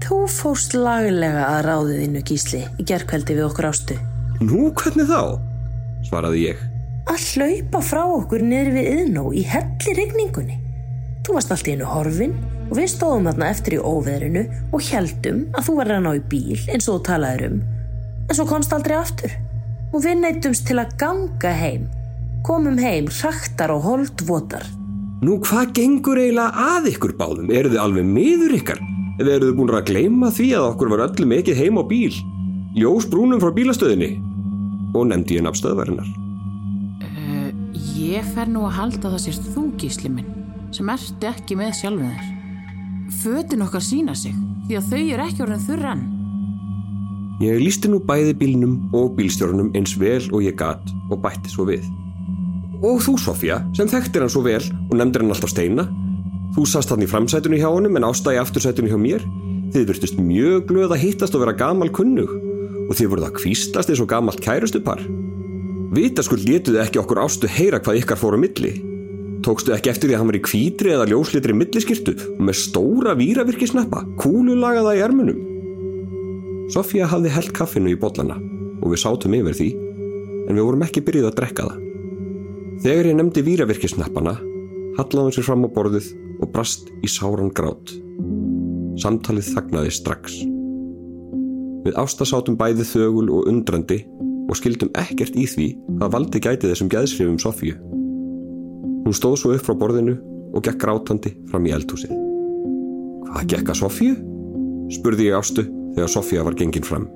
Þú 0.00 0.18
fórst 0.32 0.74
laglega 0.74 1.46
að 1.52 1.62
ráðið 1.68 2.02
innu 2.06 2.22
gísli 2.26 2.64
í 2.80 2.86
gerðkveldi 2.88 3.36
við 3.36 3.46
okkur 3.46 3.68
ástu. 3.70 3.96
Nú, 4.40 4.70
hvernig 4.74 5.06
þá? 5.06 5.22
svaraði 6.08 6.46
ég. 6.48 6.62
Að 7.10 7.26
hlaupa 7.34 7.82
frá 7.84 8.02
okkur 8.08 8.42
niður 8.44 8.72
við 8.74 8.88
yðnó 8.96 9.26
í 9.36 9.44
helli 9.46 9.94
regningunni. 9.98 10.56
Þú 11.26 11.36
varst 11.36 11.52
allt 11.54 11.68
í 11.68 11.74
hennu 11.76 11.88
horfin 11.88 12.34
og 12.70 12.78
við 12.78 12.90
stóðum 12.94 13.28
þarna 13.30 13.50
eftir 13.52 13.76
í 13.76 13.82
óveðrinu 13.82 14.46
og 14.72 14.88
heldum 14.88 15.44
að 15.54 15.68
þú 15.68 15.76
var 15.78 15.92
að 15.94 16.02
ná 16.06 16.10
í 16.16 16.24
bíl 16.32 16.58
eins 16.70 16.88
og 16.88 16.98
þú 16.98 17.02
talaður 17.10 17.46
um. 17.50 17.60
En 18.30 18.36
svo 18.38 18.46
komst 18.46 18.70
aldrei 18.70 18.94
aftur. 18.94 19.32
Og 19.90 20.04
við 20.04 20.20
neytumst 20.22 20.68
til 20.68 20.78
að 20.78 20.92
ganga 21.00 21.50
heim. 21.50 21.88
Komum 22.46 22.78
heim 22.78 23.08
hraktar 23.10 23.72
og 23.74 23.82
holdvotar. 23.88 24.62
Nú, 25.20 25.40
hvað 25.42 25.72
gengur 25.76 26.20
eiginlega 26.20 26.68
að 26.76 26.92
ykkur 26.94 27.16
báðum? 27.18 27.50
Eru 27.52 27.72
þið 27.72 27.80
alveg 27.82 28.06
miður 28.06 28.54
ykkar? 28.60 28.78
Eða 29.20 29.34
eru 29.34 29.48
þið 29.50 29.56
búin 29.58 29.72
að 29.74 29.88
gleyma 29.90 30.30
því 30.32 30.46
að 30.56 30.66
okkur 30.70 30.92
var 30.92 31.02
öllum 31.08 31.34
ekkið 31.36 31.58
heim 31.58 31.80
á 31.82 31.84
bíl? 31.90 32.14
Ljós 32.78 33.08
brúnum 33.10 33.42
frá 33.42 33.50
bílastöðinni? 33.56 34.12
Og 34.94 35.10
nefndi 35.10 35.36
ég 35.40 35.44
nafnstöðvarinnar. 35.44 36.06
Uh, 37.02 37.50
ég 37.98 38.30
fer 38.30 38.48
nú 38.48 38.62
að 38.68 38.78
halda 38.78 39.10
það 39.10 39.24
sérst 39.26 39.50
þú 39.56 39.66
gísli 39.82 40.12
minn 40.14 40.38
sem 40.70 40.88
ertu 40.94 41.28
ekki 41.28 41.58
með 41.58 41.74
sjálfum 41.80 42.14
þér. 42.14 42.30
Fötin 43.20 43.66
okkar 43.66 43.82
sína 43.84 44.14
sig 44.14 44.38
því 44.68 44.78
að 44.78 44.90
þau 44.94 45.02
er 45.02 45.26
ekki 45.26 45.44
orðin 45.44 45.66
þurr 45.66 45.86
enn. 45.96 46.08
Ég 47.40 47.56
lísti 47.56 47.88
nú 47.88 48.02
bæði 48.04 48.34
bílnum 48.36 48.72
og 48.92 49.14
bílstjórnum 49.16 49.70
eins 49.78 49.94
vel 49.96 50.26
og 50.28 50.42
ég 50.44 50.58
gat 50.60 50.90
og 51.08 51.22
bætti 51.22 51.48
svo 51.48 51.64
við. 51.70 51.86
Og 52.84 53.00
þú, 53.00 53.14
Sofía, 53.16 53.62
sem 53.72 53.88
þekktir 53.88 54.26
hann 54.26 54.32
svo 54.32 54.42
vel 54.44 54.60
og 54.60 54.92
nefndir 54.98 55.24
hann 55.24 55.32
alltaf 55.32 55.48
steina. 55.48 55.86
Þú 56.52 56.66
sast 56.68 56.92
hann 56.92 57.00
í 57.00 57.08
framsætunni 57.08 57.62
hjá 57.62 57.70
honum 57.72 57.96
en 57.96 58.04
ástæði 58.10 58.42
aftursætunni 58.42 58.92
hjá 58.92 59.00
mér. 59.00 59.24
Þið 59.72 59.88
virtust 59.88 60.20
mjög 60.20 60.68
glöð 60.68 60.92
að 60.92 61.02
hittast 61.06 61.38
og 61.38 61.46
vera 61.46 61.56
gamal 61.56 61.88
kunnug 61.88 62.36
og 62.90 62.92
þið 62.98 63.08
voruð 63.14 63.28
að 63.30 63.36
kvístast 63.38 63.88
eins 63.88 64.04
og 64.04 64.12
gamalt 64.12 64.44
kærustupar. 64.44 65.00
Vitaskuld 65.96 66.44
létuðu 66.44 66.82
ekki 66.84 67.00
okkur 67.00 67.24
ástu 67.24 67.48
heyra 67.48 67.80
hvað 67.80 68.02
ykkar 68.02 68.20
fóru 68.20 68.36
milli. 68.42 68.74
Tókstu 69.40 69.72
ekki 69.72 69.94
eftir 69.94 70.10
því 70.10 70.18
að 70.18 70.20
hann 70.20 70.34
var 70.34 70.38
í 70.42 70.44
kvítri 70.44 70.92
eða 70.92 71.08
ljóslitri 71.08 71.56
milliskirtu 71.56 72.18
og 72.34 72.42
með 72.50 72.60
stóra 72.66 73.16
víravirkisnappa, 73.16 74.04
kúlulagaða 74.20 74.98
í 74.98 75.06
ermunum. 75.06 75.49
Sofía 76.70 77.08
hafði 77.10 77.32
held 77.34 77.50
kaffinu 77.56 77.90
í 77.90 77.98
bollana 77.98 78.36
og 78.80 78.92
við 78.92 79.00
sátum 79.02 79.34
yfir 79.34 79.56
því, 79.58 79.70
en 80.46 80.54
við 80.54 80.66
vorum 80.66 80.84
ekki 80.86 81.02
byrjuð 81.02 81.26
að 81.30 81.38
drekka 81.40 81.64
það. 81.66 81.80
Þegar 82.84 83.08
ég 83.10 83.16
nefndi 83.18 83.42
víravirkisnappana, 83.44 84.36
hallaði 84.96 85.24
hann 85.24 85.34
sér 85.34 85.46
fram 85.48 85.66
á 85.66 85.68
borðið 85.74 86.12
og 86.40 86.52
brast 86.54 86.92
í 87.02 87.10
sáran 87.10 87.50
grát. 87.56 87.92
Samtalið 89.02 89.50
þagnaði 89.56 89.92
strax. 89.98 90.38
Við 91.84 91.98
ástasátum 91.98 92.58
bæði 92.60 92.86
þögul 92.86 93.26
og 93.34 93.50
undrandi 93.50 94.04
og 94.46 94.56
skildum 94.60 94.92
ekkert 95.00 95.34
í 95.34 95.48
því 95.50 95.68
að 95.98 96.14
valdi 96.14 96.42
gæti 96.44 96.70
þessum 96.70 96.92
gæðsrifum 96.92 97.40
Sofíu. 97.42 97.74
Hún 99.04 99.16
stóð 99.16 99.38
svo 99.42 99.52
upp 99.56 99.66
frá 99.66 99.74
borðinu 99.80 100.16
og 100.54 100.62
gekk 100.66 100.80
grátandi 100.84 101.34
fram 101.50 101.66
í 101.66 101.74
eldhúsið. 101.74 102.14
Hvað 103.26 103.52
gekk 103.56 103.74
að 103.74 103.80
Sofíu? 103.82 104.16
spurði 104.90 105.28
ég 105.28 105.38
ástu 105.38 105.62
þegar 105.94 106.10
Sofía 106.10 106.44
var 106.46 106.56
gengin 106.58 106.86
fram. 106.86 107.06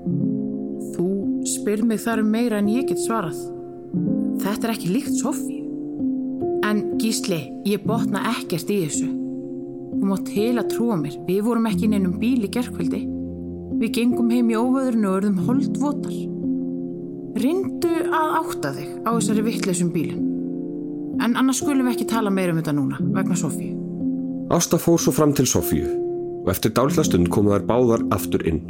Þú 0.94 1.08
spyr 1.48 1.84
mig 1.86 2.02
þar 2.02 2.22
um 2.24 2.30
meira 2.32 2.60
en 2.60 2.70
ég 2.72 2.88
get 2.90 3.00
svarað. 3.02 3.38
Þetta 4.42 4.68
er 4.68 4.74
ekki 4.74 4.92
líkt 4.92 5.18
Sofíu. 5.18 5.62
En 6.64 6.96
gísli, 6.98 7.40
ég 7.68 7.84
botna 7.86 8.24
ekkert 8.32 8.70
í 8.72 8.80
þessu. 8.86 9.08
Þú 9.94 10.10
mátt 10.10 10.30
heila 10.34 10.64
trúa 10.68 10.96
mér, 10.98 11.18
við 11.28 11.42
vorum 11.46 11.68
ekki 11.70 11.86
inn 11.86 11.98
einum 11.98 12.18
bíl 12.20 12.46
í 12.46 12.50
gerðkvöldi. 12.52 13.02
Við 13.80 13.92
gengum 13.98 14.30
heim 14.32 14.50
í 14.50 14.58
óvöðurinu 14.58 15.10
og 15.10 15.18
örðum 15.20 15.42
holdvotar. 15.48 16.16
Rindu 17.44 17.94
að 18.14 18.36
átta 18.40 18.72
þig 18.76 18.94
á 19.04 19.10
þessari 19.10 19.44
vittleysum 19.48 19.90
bílun. 19.94 20.30
En 21.22 21.36
annars 21.38 21.60
skulum 21.62 21.86
við 21.86 21.96
ekki 21.96 22.08
tala 22.10 22.32
meira 22.32 22.54
um 22.54 22.62
þetta 22.62 22.74
núna, 22.74 23.02
vegna 23.14 23.38
Sofíu. 23.38 23.76
Ásta 24.54 24.80
fór 24.80 25.00
svo 25.00 25.14
fram 25.14 25.32
til 25.36 25.46
Sofíu 25.48 26.03
og 26.44 26.50
eftir 26.52 26.74
dálitla 26.76 27.04
stund 27.06 27.30
komu 27.32 27.54
þær 27.54 27.64
báðar 27.68 28.04
aftur 28.14 28.44
inn. 28.48 28.60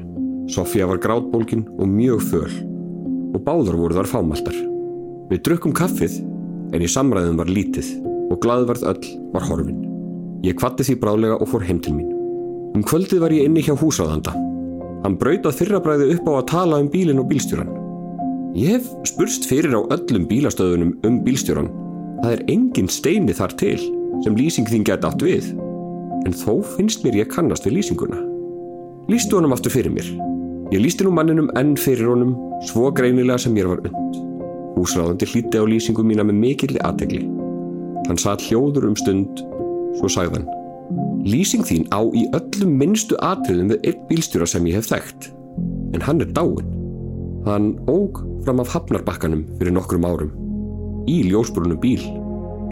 Sofía 0.51 0.87
var 0.87 1.01
grátbólkin 1.03 1.67
og 1.79 1.91
mjög 1.91 2.23
föl 2.31 2.55
og 3.35 3.43
báðar 3.43 3.79
voru 3.81 3.97
þar 3.99 4.11
fámaldar. 4.11 4.57
Við 5.31 5.43
drukkum 5.47 5.75
kaffið 5.75 6.21
en 6.75 6.85
í 6.85 6.91
samræðum 6.91 7.41
var 7.41 7.51
lítið 7.51 7.91
og 8.31 8.41
glaðverð 8.45 8.87
öll 8.93 9.09
var 9.35 9.47
horfin. 9.49 9.81
Ég 10.45 10.59
kvatti 10.61 10.87
því 10.87 10.99
bráðlega 11.03 11.39
og 11.41 11.51
fór 11.51 11.65
heim 11.67 11.81
til 11.83 11.97
mín. 11.97 12.13
Um 12.75 12.85
kvöldið 12.85 13.23
var 13.25 13.35
ég 13.35 13.49
inni 13.49 13.63
hjá 13.65 13.75
húsráðanda. 13.79 14.35
Hann 15.05 15.19
brautað 15.21 15.59
fyrrabræði 15.61 16.15
upp 16.15 16.29
á 16.31 16.33
að 16.39 16.49
tala 16.53 16.81
um 16.83 16.91
bílinn 16.93 17.23
og 17.23 17.29
bílstjóran. 17.31 17.73
Ég 18.55 18.77
hef 18.77 18.89
spurst 19.09 19.49
fyrir 19.51 19.75
á 19.75 19.81
öllum 19.97 20.29
bílastöðunum 20.31 20.95
um 21.07 21.21
bílstjóran. 21.25 21.73
Það 22.23 22.33
er 22.37 22.45
engin 22.55 22.91
steini 22.91 23.35
þar 23.37 23.57
til 23.61 23.79
sem 24.25 24.37
lýsing 24.37 24.69
þín 24.71 24.87
geta 24.87 25.11
átt 25.11 25.25
við. 25.25 25.51
En 26.25 26.33
þó 26.33 26.63
finnst 26.77 27.05
mér 27.05 27.21
ég 27.23 27.33
kannast 27.33 27.67
við 27.67 27.79
lýsinguna. 27.79 28.21
Lýstu 29.13 29.37
honum 29.37 29.53
aftur 29.53 29.75
fyrir 29.75 29.93
mér. 29.93 30.07
Ég 30.73 30.81
lýsti 30.81 31.05
nú 31.05 31.13
manninum 31.13 31.51
enn 31.61 31.75
fyrir 31.77 32.09
honum 32.09 32.33
svo 32.65 32.89
greinilega 32.97 33.43
sem 33.43 33.53
mér 33.53 33.69
var 33.69 33.83
und. 33.85 34.21
Húsráðandi 34.79 35.29
hlíti 35.29 35.61
á 35.61 35.65
lýsingu 35.69 36.03
mína 36.03 36.25
með 36.25 36.41
mikilli 36.41 36.81
aðtegli. 36.83 37.27
Hann 38.09 38.21
satt 38.21 38.43
hljóður 38.49 38.89
um 38.89 38.97
stund, 38.97 39.43
svo 40.01 40.09
sagðan. 40.11 40.49
Lýsing 41.25 41.65
þín 41.69 41.85
á 41.93 42.01
í 42.17 42.25
öllum 42.37 42.73
minnstu 42.81 43.17
atriðum 43.25 43.75
við 43.75 43.91
einn 43.91 44.07
bílstjóra 44.09 44.49
sem 44.49 44.67
ég 44.69 44.81
hef 44.81 44.89
þekkt. 44.91 45.31
En 45.97 46.05
hann 46.05 46.25
er 46.25 46.33
dáin. 46.37 46.73
Hann 47.45 47.75
óg 47.89 48.23
fram 48.45 48.61
af 48.65 48.73
hafnarbakkanum 48.73 49.45
fyrir 49.59 49.77
nokkrum 49.77 50.09
árum. 50.09 50.33
Í 51.09 51.21
ljósbrunum 51.29 51.81
bíl. 51.81 52.01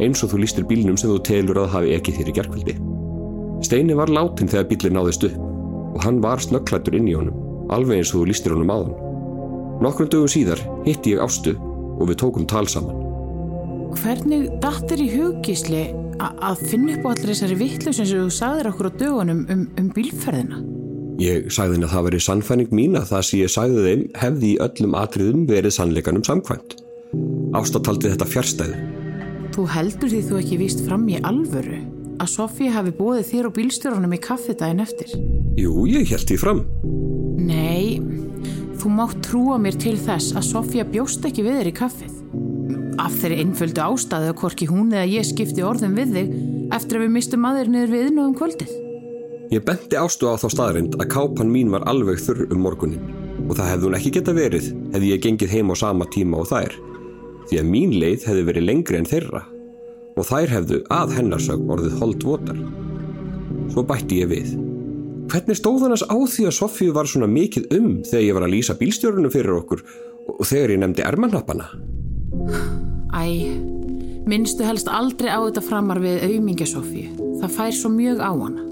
Eins 0.00 0.24
og 0.24 0.32
þú 0.32 0.42
lístir 0.42 0.66
bílnum 0.68 0.96
sem 1.00 1.12
þú 1.12 1.20
telur 1.28 1.62
að 1.64 1.72
hafi 1.76 1.94
ekki 1.96 2.16
þér 2.16 2.32
í 2.32 2.36
gerkveldi. 2.40 2.76
Steini 3.62 3.94
var 3.98 4.10
látin 4.10 4.50
þegar 4.50 4.68
bílinn 4.70 4.96
náðist 4.98 5.26
upp 5.28 5.38
og 5.92 6.00
hann 6.06 6.20
var 6.24 6.40
snögglættur 6.40 6.96
inn 6.96 7.08
í 7.10 7.16
honum, 7.16 7.36
alveg 7.72 8.00
eins 8.00 8.12
og 8.14 8.22
þú 8.22 8.28
lístir 8.30 8.54
honum 8.54 8.72
áðan. 8.72 8.94
Nokkrum 9.82 10.08
dögum 10.12 10.30
síðar 10.30 10.60
hitti 10.86 11.14
ég 11.14 11.22
Ástu 11.24 11.54
og 11.58 12.06
við 12.08 12.20
tókum 12.22 12.46
tal 12.48 12.64
saman. 12.70 12.98
Hvernig 14.00 14.48
dattir 14.62 15.02
í 15.04 15.08
hugisli 15.12 15.82
að 16.22 16.62
finna 16.70 16.96
upp 16.96 17.08
á 17.08 17.12
allir 17.12 17.32
þessari 17.32 17.58
vittlust 17.60 18.00
sem 18.00 18.08
þú 18.08 18.28
sagðir 18.32 18.70
okkur 18.70 18.88
á 18.88 18.92
dögunum 19.02 19.42
um, 19.52 19.64
um 19.78 19.90
bílferðina? 19.92 20.62
Ég 21.20 21.50
sagði 21.52 21.76
henni 21.76 21.88
að 21.90 21.94
það 21.96 22.06
veri 22.08 22.20
sannfæning 22.24 22.74
mín 22.74 22.96
að 22.98 23.10
það 23.12 23.26
sem 23.28 23.42
ég 23.42 23.52
sagði 23.52 23.82
þeim 23.86 24.04
hefði 24.22 24.48
í 24.48 24.60
öllum 24.64 24.96
atriðum 24.98 25.46
verið 25.50 25.76
sannleikanum 25.76 26.24
samkvæmt. 26.26 26.78
Ásta 27.58 27.82
taldi 27.84 28.14
þetta 28.14 28.30
fjärstæðu. 28.32 28.84
Þú 29.52 29.66
heldur 29.74 30.08
því 30.14 30.22
þú 30.30 30.38
ekki 30.40 30.60
víst 30.62 30.86
fram 30.86 31.04
í 31.12 31.20
alvöru 31.20 31.82
að 32.22 32.30
Sofía 32.30 32.72
hafi 32.76 32.92
bóðið 32.94 33.28
þér 33.32 33.48
og 33.48 33.54
bílstjórunum 33.56 34.14
í 34.14 34.20
kaffidaginn 34.22 34.82
eftir? 34.84 35.14
Jú, 35.58 35.86
ég 35.90 36.10
held 36.12 36.28
því 36.28 36.38
fram. 36.38 36.62
Nei, 37.42 37.98
þú 38.78 38.92
mátt 38.94 39.18
trúa 39.26 39.58
mér 39.60 39.78
til 39.82 39.96
þess 39.98 40.36
að 40.38 40.48
Sofía 40.52 40.86
bjóst 40.88 41.26
ekki 41.26 41.44
við 41.46 41.58
þér 41.60 41.72
í 41.72 41.74
kaffið. 41.80 42.14
Af 43.02 43.16
þeirri 43.18 43.40
einföldu 43.42 43.82
ástæðu 43.82 44.30
að 44.30 44.38
hvorki 44.38 44.68
hún 44.70 44.92
eða 44.94 45.08
ég 45.10 45.26
skipti 45.26 45.64
orðum 45.66 45.96
við 45.98 46.14
þig 46.16 46.32
eftir 46.76 46.98
að 46.98 47.06
við 47.06 47.14
mistum 47.16 47.48
aðeir 47.48 47.72
niður 47.72 47.94
við 47.96 48.08
innóðum 48.10 48.38
kvöldið. 48.38 48.72
Ég 49.52 49.64
benti 49.66 49.98
ástu 50.00 50.30
á 50.30 50.40
þá 50.40 50.46
staðrind 50.54 50.94
að 50.96 51.10
kápan 51.12 51.50
mín 51.52 51.72
var 51.72 51.84
alveg 51.90 52.22
þurr 52.22 52.46
um 52.54 52.62
morgunin 52.64 53.02
og 53.48 53.56
það 53.58 53.72
hefði 53.72 53.88
hún 53.88 53.96
ekki 53.98 54.12
geta 54.16 54.34
verið 54.36 54.68
hefði 54.94 55.10
ég 55.10 55.24
gengið 55.26 55.52
heim 55.56 55.72
á 55.72 55.76
sama 55.76 56.06
tíma 56.14 56.40
og 56.40 56.48
þær 56.48 56.76
því 57.50 57.58
að 57.60 57.68
mín 57.68 57.92
leið 58.00 58.28
hefði 58.28 58.44
verið 58.48 58.66
lengri 58.68 59.00
en 59.00 59.08
þeirra 59.10 59.42
og 60.16 60.26
þær 60.28 60.52
hefðu 60.56 60.80
að 60.92 61.14
hennarsög 61.16 61.64
orðið 61.72 61.98
hold 62.00 62.26
votar. 62.26 62.60
Svo 63.72 63.84
bætti 63.86 64.20
ég 64.22 64.30
við. 64.32 64.54
Hvernig 65.32 65.56
stóð 65.56 65.86
hann 65.86 65.94
á 65.96 66.16
því 66.28 66.48
að 66.48 66.56
Sofíu 66.58 66.92
var 66.92 67.08
svona 67.08 67.28
mikið 67.30 67.70
um 67.78 67.92
þegar 68.04 68.24
ég 68.26 68.36
var 68.36 68.46
að 68.46 68.54
lýsa 68.56 68.76
bílstjórnum 68.76 69.32
fyrir 69.32 69.54
okkur 69.56 69.84
og 70.34 70.42
þegar 70.48 70.74
ég 70.74 70.82
nefndi 70.82 71.06
ermannappana? 71.06 71.70
Æ, 73.16 73.24
minnstu 74.28 74.66
helst 74.66 74.90
aldrei 74.92 75.32
á 75.32 75.40
þetta 75.46 75.64
framar 75.64 76.02
við 76.02 76.26
auðmingja 76.28 76.68
Sofíu. 76.68 77.14
Það 77.40 77.56
fær 77.56 77.76
svo 77.78 77.92
mjög 77.94 78.20
á 78.20 78.32
hana. 78.32 78.66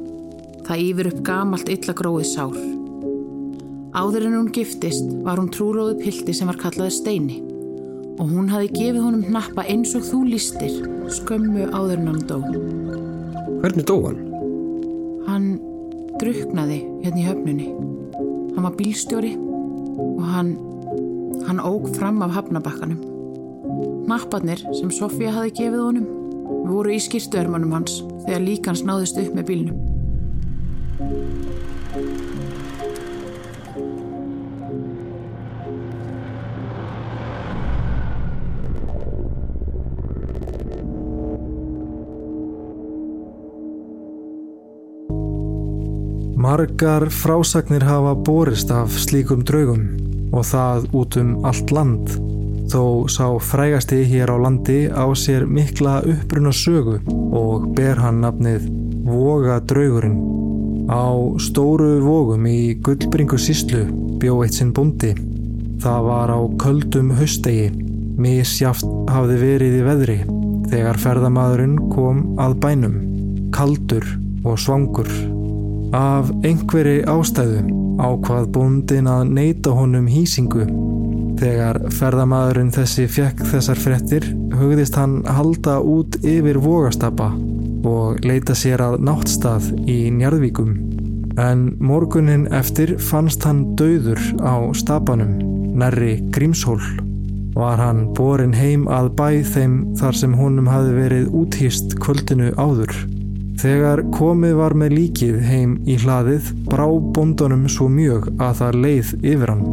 Það 0.68 0.84
yfir 0.86 1.10
upp 1.10 1.22
gamalt 1.26 1.72
illa 1.72 1.96
gróið 1.96 2.28
sár. 2.28 2.58
Áður 3.90 4.28
en 4.28 4.36
hún 4.38 4.52
giftist 4.54 5.08
var 5.24 5.40
hún 5.40 5.50
trúróðu 5.50 5.96
pildi 6.02 6.34
sem 6.36 6.46
var 6.50 6.60
kallaði 6.60 6.94
Steini 6.94 7.40
og 8.18 8.30
hún 8.30 8.50
hafi 8.50 8.70
gefið 8.74 9.02
honum 9.04 9.26
hnappa 9.28 9.64
eins 9.70 9.94
og 9.98 10.06
þú 10.08 10.20
lístir 10.28 10.74
skömmu 11.20 11.68
áður 11.70 11.98
en 11.98 12.08
hann 12.10 12.24
dó. 12.28 12.38
Hvernig 13.60 13.86
dó 13.88 13.96
hann? 14.06 14.20
Hann 15.28 15.46
druknaði 16.20 16.80
hérna 17.04 17.22
í 17.22 17.28
höfnunni. 17.28 17.68
Hann 18.56 18.66
var 18.66 18.74
bílstjóri 18.78 19.34
og 19.36 20.24
hann, 20.32 20.54
hann 21.46 21.62
óg 21.62 21.90
fram 21.96 22.22
af 22.26 22.34
hafnabakkanum. 22.38 23.04
Napparnir 24.10 24.64
sem 24.74 24.90
Sofía 24.90 25.34
hafi 25.36 25.54
gefið 25.60 25.84
honum 25.84 26.10
voru 26.70 26.94
í 26.94 27.00
skýrtuörmanum 27.02 27.78
hans 27.78 28.00
þegar 28.26 28.44
líkans 28.46 28.84
náðist 28.86 29.20
upp 29.22 29.34
með 29.36 29.48
bílnum. 29.52 29.89
Margar 46.40 47.10
frásagnir 47.12 47.82
hafa 47.84 48.14
borist 48.14 48.70
af 48.72 48.94
slíkum 48.96 49.42
draugum 49.44 49.82
og 50.32 50.46
það 50.48 50.84
út 50.96 51.16
um 51.20 51.32
allt 51.44 51.72
land. 51.76 52.12
Þó 52.72 53.04
sá 53.12 53.26
frægasti 53.44 53.98
hér 54.08 54.30
á 54.32 54.36
landi 54.40 54.78
á 54.88 55.04
sér 55.12 55.44
mikla 55.44 55.98
uppbruna 56.00 56.52
sögu 56.56 56.94
og 57.36 57.66
ber 57.76 58.00
hann 58.00 58.22
nafnið 58.24 58.70
Voga 59.04 59.58
draugurinn. 59.60 60.16
Á 60.88 61.12
stóru 61.44 61.98
vogum 62.06 62.46
í 62.48 62.72
Gullbringu 62.80 63.36
síslu 63.36 63.82
bjó 64.22 64.38
eitt 64.40 64.56
sinn 64.56 64.72
bundi. 64.72 65.12
Það 65.84 66.08
var 66.08 66.32
á 66.32 66.40
köldum 66.62 67.10
höstegi. 67.20 67.68
Mísjaft 68.16 68.88
hafði 69.12 69.36
verið 69.44 69.76
í 69.76 69.84
veðri 69.90 70.16
þegar 70.72 71.02
ferðamadurinn 71.04 71.76
kom 71.92 72.24
að 72.40 72.56
bænum. 72.64 72.96
Kaldur 73.52 74.08
og 74.40 74.56
svangur. 74.56 75.29
Af 75.90 76.28
einhverji 76.46 77.00
ástæðu 77.10 77.64
ákvað 77.98 78.44
búndin 78.54 79.08
að 79.10 79.32
neyta 79.34 79.72
honum 79.74 80.06
hýsingu. 80.06 80.62
Þegar 81.40 81.80
ferðamaðurinn 81.96 82.70
þessi 82.70 83.08
fjekk 83.10 83.42
þessar 83.50 83.80
frettir 83.80 84.28
hugðist 84.54 84.94
hann 84.94 85.20
halda 85.26 85.80
út 85.82 86.20
yfir 86.22 86.60
vogastapa 86.62 87.32
og 87.90 88.22
leita 88.22 88.54
sér 88.54 88.84
að 88.84 88.98
náttstað 89.08 89.70
í 89.90 89.98
Njarðvíkum. 90.14 90.76
En 91.40 91.70
morgunin 91.82 92.46
eftir 92.54 92.94
fannst 93.02 93.42
hann 93.48 93.72
dauður 93.74 94.20
á 94.46 94.70
stapanum, 94.76 95.38
nærri 95.74 96.20
Grímshól. 96.30 96.82
Var 97.56 97.82
hann 97.82 98.12
borin 98.14 98.54
heim 98.54 98.86
að 98.86 99.10
bæ 99.18 99.42
þeim 99.42 99.80
þar 99.98 100.22
sem 100.22 100.38
honum 100.38 100.70
hafi 100.70 100.94
verið 101.02 101.32
úthýst 101.34 101.98
kvöldinu 101.98 102.52
áður. 102.54 102.94
Þegar 103.60 104.00
komið 104.14 104.54
var 104.56 104.72
með 104.72 104.92
líkið 104.96 105.40
heim 105.44 105.72
í 105.84 105.98
hlaðið 106.00 106.46
brá 106.70 106.86
bondunum 107.12 107.66
svo 107.68 107.90
mjög 107.92 108.30
að 108.40 108.54
það 108.56 108.76
leið 108.84 109.10
yfir 109.20 109.50
hann. 109.52 109.64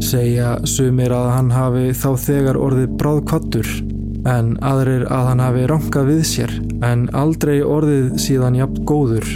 Segja 0.00 0.52
sumir 0.64 1.12
að 1.12 1.26
hann 1.28 1.50
hafi 1.52 1.82
þá 1.92 2.06
þegar 2.22 2.58
orðið 2.64 2.94
bráðkvattur 3.02 3.72
en 4.32 4.54
aðrir 4.64 5.04
að 5.12 5.28
hann 5.28 5.42
hafi 5.44 5.66
rankað 5.68 6.08
við 6.08 6.22
sér 6.30 6.54
en 6.88 7.02
aldrei 7.12 7.58
orðið 7.60 8.14
síðan 8.24 8.56
jafn 8.62 8.86
góður 8.88 9.28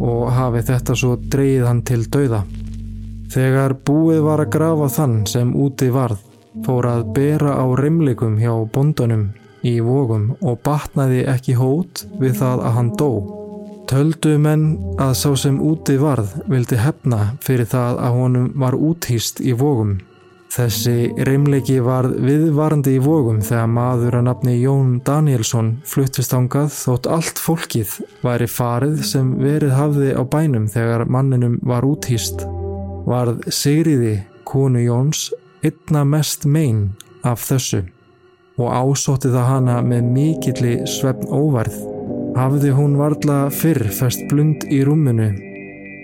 og 0.00 0.22
hafi 0.38 0.62
þetta 0.70 0.96
svo 0.96 1.18
dreyið 1.34 1.66
hann 1.68 1.82
til 1.90 2.00
dauða. 2.08 2.40
Þegar 3.30 3.74
búið 3.84 4.22
var 4.24 4.44
að 4.46 4.54
grafa 4.56 4.88
þann 4.94 5.18
sem 5.28 5.52
úti 5.52 5.90
varð 5.92 6.24
fór 6.64 6.88
að 6.88 7.04
bera 7.18 7.58
á 7.60 7.66
reymlikum 7.76 8.40
hjá 8.40 8.54
bondunum 8.72 9.28
í 9.60 9.76
vogum 9.84 10.30
og 10.40 10.62
batnaði 10.64 11.26
ekki 11.28 11.58
hót 11.60 12.06
við 12.16 12.40
það 12.40 12.64
að 12.64 12.76
hann 12.78 12.90
dó. 12.96 13.12
Töldu 13.90 14.36
menn 14.38 14.76
að 15.02 15.16
sá 15.18 15.30
sem 15.34 15.56
úti 15.66 15.96
varð 15.98 16.36
vildi 16.46 16.76
hefna 16.78 17.32
fyrir 17.42 17.66
það 17.66 17.96
að 17.98 18.18
honum 18.20 18.46
var 18.62 18.76
úthýst 18.78 19.42
í 19.42 19.50
vogum. 19.58 19.96
Þessi 20.54 21.10
reymleiki 21.26 21.80
varð 21.82 22.14
viðvarandi 22.22 22.94
í 22.94 23.02
vogum 23.02 23.40
þegar 23.42 23.66
maður 23.74 24.20
að 24.20 24.24
nafni 24.28 24.54
Jón 24.60 24.94
Danielsson 25.06 25.72
fluttist 25.90 26.36
ángað 26.38 26.70
þótt 26.76 27.10
allt 27.16 27.42
fólkið 27.42 27.98
væri 28.22 28.50
farið 28.50 29.04
sem 29.10 29.34
verið 29.42 29.74
hafði 29.74 30.14
á 30.14 30.22
bænum 30.22 30.70
þegar 30.70 31.08
manninum 31.10 31.58
var 31.66 31.86
úthýst. 31.86 32.46
Varð 33.10 33.42
Sigriði, 33.50 34.20
konu 34.46 34.86
Jóns, 34.86 35.32
einna 35.66 36.06
mest 36.06 36.46
mein 36.46 36.92
af 37.26 37.42
þessu 37.50 37.88
og 38.54 38.70
ásótti 38.70 39.34
það 39.34 39.50
hana 39.56 39.80
með 39.82 40.14
mikilli 40.14 40.76
svefn 40.86 41.26
óvarð. 41.26 41.89
Hafði 42.36 42.72
hún 42.76 42.96
varla 42.98 43.38
fyrr 43.52 43.88
fest 43.94 44.26
blund 44.30 44.66
í 44.70 44.82
rúmunu 44.86 45.30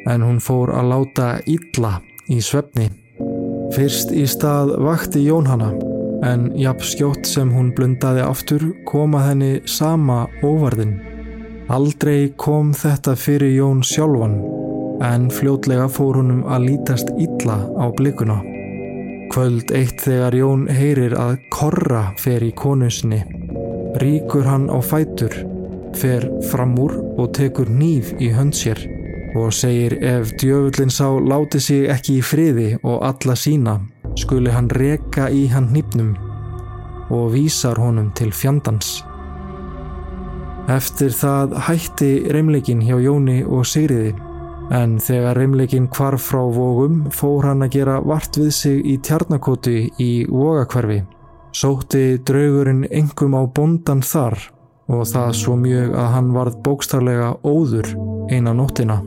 en 0.06 0.22
hún 0.22 0.38
fór 0.42 0.72
að 0.74 0.90
láta 0.92 1.28
illa 1.50 1.98
í 2.30 2.38
svefni. 2.42 2.88
Fyrst 3.74 4.12
í 4.14 4.24
stað 4.30 4.76
vakti 4.82 5.24
Jón 5.26 5.48
hana 5.50 5.72
en 6.26 6.48
jafn 6.58 6.86
skjótt 6.86 7.28
sem 7.28 7.50
hún 7.52 7.72
blundaði 7.76 8.22
aftur 8.24 8.66
koma 8.88 9.24
henni 9.26 9.60
sama 9.68 10.24
óvarðin. 10.42 10.96
Aldrei 11.72 12.30
kom 12.38 12.70
þetta 12.74 13.16
fyrir 13.18 13.56
Jón 13.56 13.82
sjálfan 13.86 14.38
en 15.04 15.26
fljótlega 15.30 15.88
fór 15.92 16.20
honum 16.22 16.44
að 16.48 16.70
lítast 16.70 17.10
illa 17.20 17.58
á 17.76 17.84
blikuna. 17.98 18.38
Kvöld 19.34 19.72
eitt 19.74 20.00
þegar 20.06 20.36
Jón 20.38 20.68
heyrir 20.70 21.16
að 21.18 21.40
korra 21.52 22.12
fer 22.22 22.44
í 22.46 22.52
konusinni. 22.56 23.24
Ríkur 24.00 24.46
hann 24.46 24.68
á 24.70 24.78
fætur, 24.84 25.34
fer 25.96 26.28
fram 26.50 26.76
úr 26.78 26.94
og 27.16 27.32
tekur 27.37 27.70
nýf 27.72 28.12
í 28.20 28.30
hönd 28.37 28.56
sér 28.56 28.78
og 29.37 29.52
segir 29.52 29.96
ef 30.04 30.32
djöfullin 30.40 30.92
sá 30.92 31.09
láti 31.20 31.61
sig 31.61 31.90
ekki 31.92 32.20
í 32.20 32.24
friði 32.24 32.68
og 32.82 33.02
alla 33.04 33.37
sína 33.37 33.80
skuli 34.16 34.52
hann 34.52 34.70
reka 34.72 35.28
í 35.30 35.46
hann 35.52 35.68
hnípnum 35.72 36.14
og 37.12 37.35
vísar 37.35 37.78
honum 37.78 38.11
til 38.18 38.32
fjandans. 38.35 39.02
Eftir 40.72 41.12
það 41.14 41.52
hætti 41.68 42.11
reymleikin 42.35 42.80
hjá 42.82 42.96
Jóni 42.98 43.42
og 43.44 43.66
Sigriði 43.70 44.16
en 44.74 44.96
þegar 44.98 45.38
reymleikin 45.38 45.87
kvarf 45.94 46.24
frá 46.32 46.40
vógum 46.42 47.04
fór 47.14 47.46
hann 47.46 47.62
að 47.62 47.76
gera 47.76 48.00
vart 48.02 48.40
við 48.40 48.50
sig 48.56 48.80
í 48.82 48.96
tjarnakoti 48.98 49.78
í 50.02 50.11
vógakvarfi. 50.26 51.04
Sótti 51.54 52.18
draugurinn 52.26 52.85
engum 52.90 53.38
á 53.38 53.46
bondan 53.46 54.02
þar 54.02 54.40
og 54.87 55.07
það 55.11 55.31
svo 55.40 55.57
mjög 55.61 55.94
að 55.99 56.11
hann 56.14 56.33
varð 56.35 56.59
bókstarlega 56.66 57.31
óður 57.46 57.88
eina 58.31 58.55
nóttina. 58.55 59.01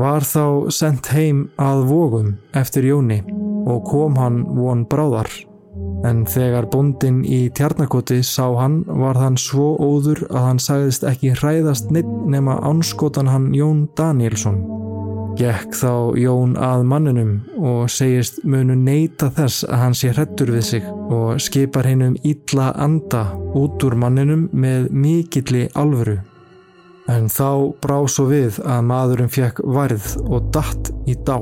Var 0.00 0.24
þá 0.24 0.72
sendt 0.72 1.10
heim 1.12 1.46
að 1.60 1.84
vógum 1.90 2.34
eftir 2.56 2.88
Jóni 2.88 3.20
og 3.68 3.84
kom 3.88 4.16
hann 4.20 4.42
von 4.56 4.86
bráðar. 4.88 5.28
En 6.08 6.24
þegar 6.24 6.70
bondin 6.72 7.20
í 7.28 7.50
tjarnakoti 7.52 8.22
sá 8.24 8.46
hann 8.56 8.80
var 8.88 9.18
hann 9.20 9.36
svo 9.40 9.74
óður 9.76 10.24
að 10.30 10.46
hann 10.48 10.62
sagðist 10.62 11.04
ekki 11.08 11.34
hræðast 11.36 11.92
neitt 11.92 12.08
nema 12.32 12.56
anskotan 12.64 13.28
hann 13.28 13.50
Jón 13.56 13.88
Danielsson. 13.96 14.79
Gekk 15.40 15.72
þá 15.72 15.92
Jón 16.20 16.50
að 16.60 16.82
manninum 16.84 17.30
og 17.64 17.86
segist 17.88 18.42
munu 18.44 18.74
neyta 18.76 19.30
þess 19.32 19.62
að 19.64 19.80
hann 19.80 19.94
sé 19.96 20.10
hrettur 20.12 20.50
við 20.52 20.66
sig 20.68 20.90
og 20.90 21.40
skipar 21.40 21.88
hinn 21.88 22.02
um 22.04 22.18
illa 22.28 22.66
anda 22.76 23.22
út 23.56 23.80
úr 23.88 23.96
manninum 23.96 24.50
með 24.52 24.90
mikilli 24.92 25.62
alvöru. 25.80 26.18
En 27.08 27.32
þá 27.32 27.72
brá 27.80 27.96
svo 28.04 28.26
við 28.28 28.60
að 28.68 28.84
maðurinn 28.90 29.32
fekk 29.32 29.64
varð 29.64 30.10
og 30.28 30.52
datt 30.52 30.92
í 31.08 31.16
dá. 31.24 31.38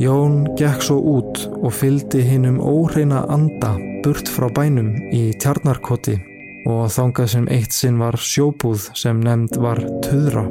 Jón 0.00 0.46
gekk 0.56 0.88
svo 0.88 0.96
út 1.18 1.44
og 1.60 1.68
fyldi 1.82 2.24
hinnum 2.24 2.62
óhreina 2.64 3.26
anda 3.28 3.74
burt 4.06 4.32
frá 4.32 4.48
bænum 4.56 4.88
í 5.12 5.26
tjarnarkoti 5.36 6.16
og 6.64 6.88
þangað 6.96 7.32
sem 7.36 7.52
eitt 7.52 7.76
sinn 7.76 8.00
var 8.00 8.16
sjóbúð 8.16 8.88
sem 8.96 9.20
nefnd 9.20 9.60
var 9.60 9.84
Tuðra. 10.00 10.48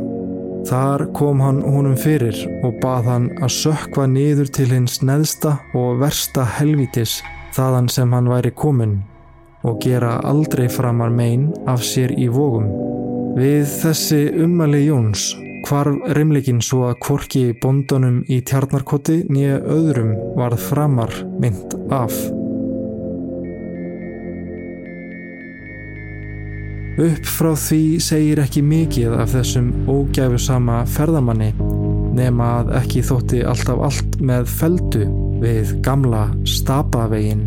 Þar 0.69 1.07
kom 1.17 1.41
hann 1.41 1.61
honum 1.65 1.97
fyrir 1.97 2.37
og 2.65 2.77
bað 2.83 3.07
hann 3.09 3.29
að 3.41 3.53
sökva 3.55 4.05
niður 4.09 4.51
til 4.53 4.67
hins 4.69 4.99
neðsta 5.01 5.55
og 5.77 6.01
versta 6.03 6.45
helvítis 6.57 7.19
þaðan 7.55 7.89
sem 7.91 8.13
hann 8.13 8.29
væri 8.31 8.53
komin 8.55 8.99
og 9.67 9.79
gera 9.83 10.17
aldrei 10.25 10.67
framar 10.71 11.13
megin 11.13 11.49
af 11.69 11.83
sér 11.85 12.13
í 12.17 12.27
vógum. 12.31 12.69
Við 13.37 13.65
þessi 13.81 14.21
ummali 14.43 14.85
Jóns 14.87 15.31
hvarf 15.67 16.13
reymleikin 16.17 16.61
svo 16.65 16.87
að 16.89 16.99
kvorki 17.05 17.43
bondunum 17.61 18.21
í 18.29 18.41
tjarnarkoti 18.45 19.21
nýja 19.29 19.61
öðrum 19.61 20.13
varð 20.37 20.69
framar 20.71 21.17
mynd 21.39 21.77
af. 21.93 22.15
Upp 26.99 27.23
frá 27.23 27.53
því 27.55 27.83
segir 28.03 28.39
ekki 28.43 28.61
mikið 28.67 29.13
af 29.23 29.29
þessum 29.31 29.69
ógæfu 29.87 30.39
sama 30.43 30.81
ferðamanni 30.91 31.53
nema 32.17 32.47
að 32.59 32.73
ekki 32.81 33.03
þótti 33.07 33.39
alltaf 33.47 33.79
allt 33.87 34.17
með 34.19 34.49
feldu 34.51 35.05
við 35.39 35.71
gamla 35.85 36.25
stapavegin. 36.43 37.45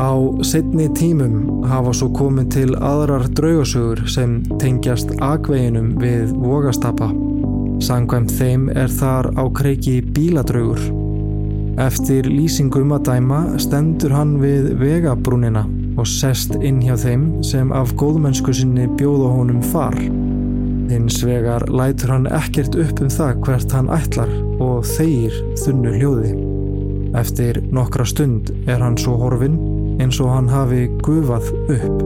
Á 0.00 0.16
setni 0.40 0.86
tímum 0.96 1.66
hafa 1.68 1.92
svo 1.92 2.08
komið 2.16 2.48
til 2.56 2.70
aðrar 2.80 3.26
draugasögur 3.36 4.06
sem 4.08 4.38
tengjast 4.56 5.12
agveginum 5.20 5.92
við 6.00 6.32
vogastapa. 6.32 7.10
Sangvæmt 7.84 8.32
þeim 8.38 8.70
er 8.72 8.88
þar 8.88 9.34
á 9.36 9.44
kreiki 9.52 10.00
bíladraugur. 10.16 10.80
Eftir 11.82 12.24
lýsingum 12.24 12.96
að 12.96 13.04
dæma 13.12 13.44
stendur 13.60 14.16
hann 14.16 14.38
við 14.40 14.72
vegabrúnina 14.80 15.66
og 15.96 16.06
sest 16.08 16.54
inn 16.60 16.80
hjá 16.84 16.94
þeim 17.00 17.24
sem 17.44 17.72
af 17.76 17.92
góðmennsku 18.00 18.54
sinni 18.56 18.86
bjóða 18.98 19.32
honum 19.36 19.62
far. 19.72 19.96
Hins 20.92 21.22
vegar 21.24 21.64
lætur 21.72 22.12
hann 22.12 22.28
ekkert 22.28 22.76
upp 22.76 23.00
um 23.00 23.12
það 23.12 23.38
hvert 23.46 23.76
hann 23.76 23.90
ætlar 23.92 24.32
og 24.62 24.86
þeir 24.94 25.36
þunnu 25.62 25.94
hljóði. 25.96 26.32
Eftir 27.18 27.60
nokkra 27.72 28.06
stund 28.08 28.52
er 28.66 28.80
hann 28.80 28.98
svo 29.00 29.18
horfin 29.20 29.58
eins 30.00 30.20
og 30.20 30.32
hann 30.32 30.50
hafi 30.52 30.86
gufað 31.04 31.48
upp. 31.76 32.04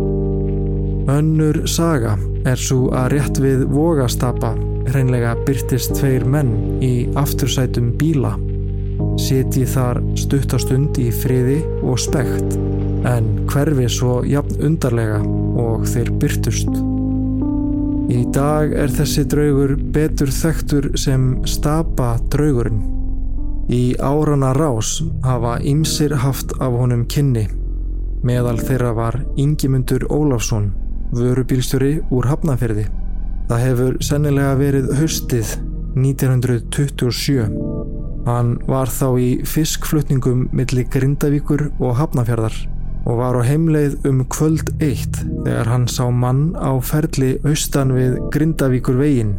Önnur 1.17 1.63
saga 1.71 2.17
er 2.47 2.59
svo 2.59 2.89
að 2.95 3.13
rétt 3.15 3.43
við 3.43 3.67
vogastapa 3.71 4.55
hreinlega 4.91 5.35
byrtist 5.47 5.95
tveir 5.99 6.27
menn 6.27 6.81
í 6.83 7.09
aftursætum 7.19 7.93
bíla. 8.01 8.35
Seti 9.21 9.67
þar 9.69 10.03
stuttastund 10.19 10.99
í 11.01 11.11
friði 11.15 11.61
og 11.83 12.01
spekt 12.01 12.59
en 13.07 13.47
hverfi 13.51 13.87
svo 13.93 14.21
jafn 14.27 14.59
undarlega 14.67 15.21
og 15.63 15.87
þeir 15.91 16.11
byrtust. 16.21 16.73
Í 18.07 18.23
dag 18.35 18.73
er 18.75 18.93
þessi 18.93 19.25
draugur 19.31 19.75
betur 19.95 20.31
þekktur 20.31 20.93
sem 20.99 21.33
stapa 21.49 22.17
draugurinn. 22.33 22.83
Í 23.67 23.97
árana 23.99 24.53
rás 24.55 25.01
hafa 25.27 25.57
ymsir 25.67 26.15
haft 26.23 26.55
af 26.63 26.77
honum 26.79 27.03
kynni. 27.11 27.49
Meðal 28.27 28.61
þeirra 28.63 28.93
var 28.95 29.19
Ingimundur 29.39 30.07
Ólafsson, 30.11 30.71
vörubílstjóri 31.15 31.99
úr 32.15 32.31
Hafnaferði. 32.31 32.87
Það 33.51 33.63
hefur 33.63 33.99
sennilega 34.03 34.55
verið 34.59 34.95
haustið 35.01 35.57
1927. 35.99 37.51
Hann 38.27 38.57
var 38.67 38.91
þá 38.91 39.09
í 39.23 39.29
fiskflutningum 39.47 40.49
millir 40.55 40.89
Grindavíkur 40.91 41.69
og 41.79 41.95
Hafnafjörðar 42.01 42.57
og 43.07 43.21
var 43.21 43.39
á 43.39 43.43
heimleið 43.47 44.09
um 44.09 44.25
kvöld 44.27 44.73
eitt 44.83 45.21
þegar 45.45 45.71
hann 45.71 45.87
sá 45.91 46.09
mann 46.11 46.51
á 46.59 46.75
ferli 46.83 47.37
austan 47.47 47.95
við 47.95 48.19
Grindavíkur 48.35 48.99
veginn. 48.99 49.37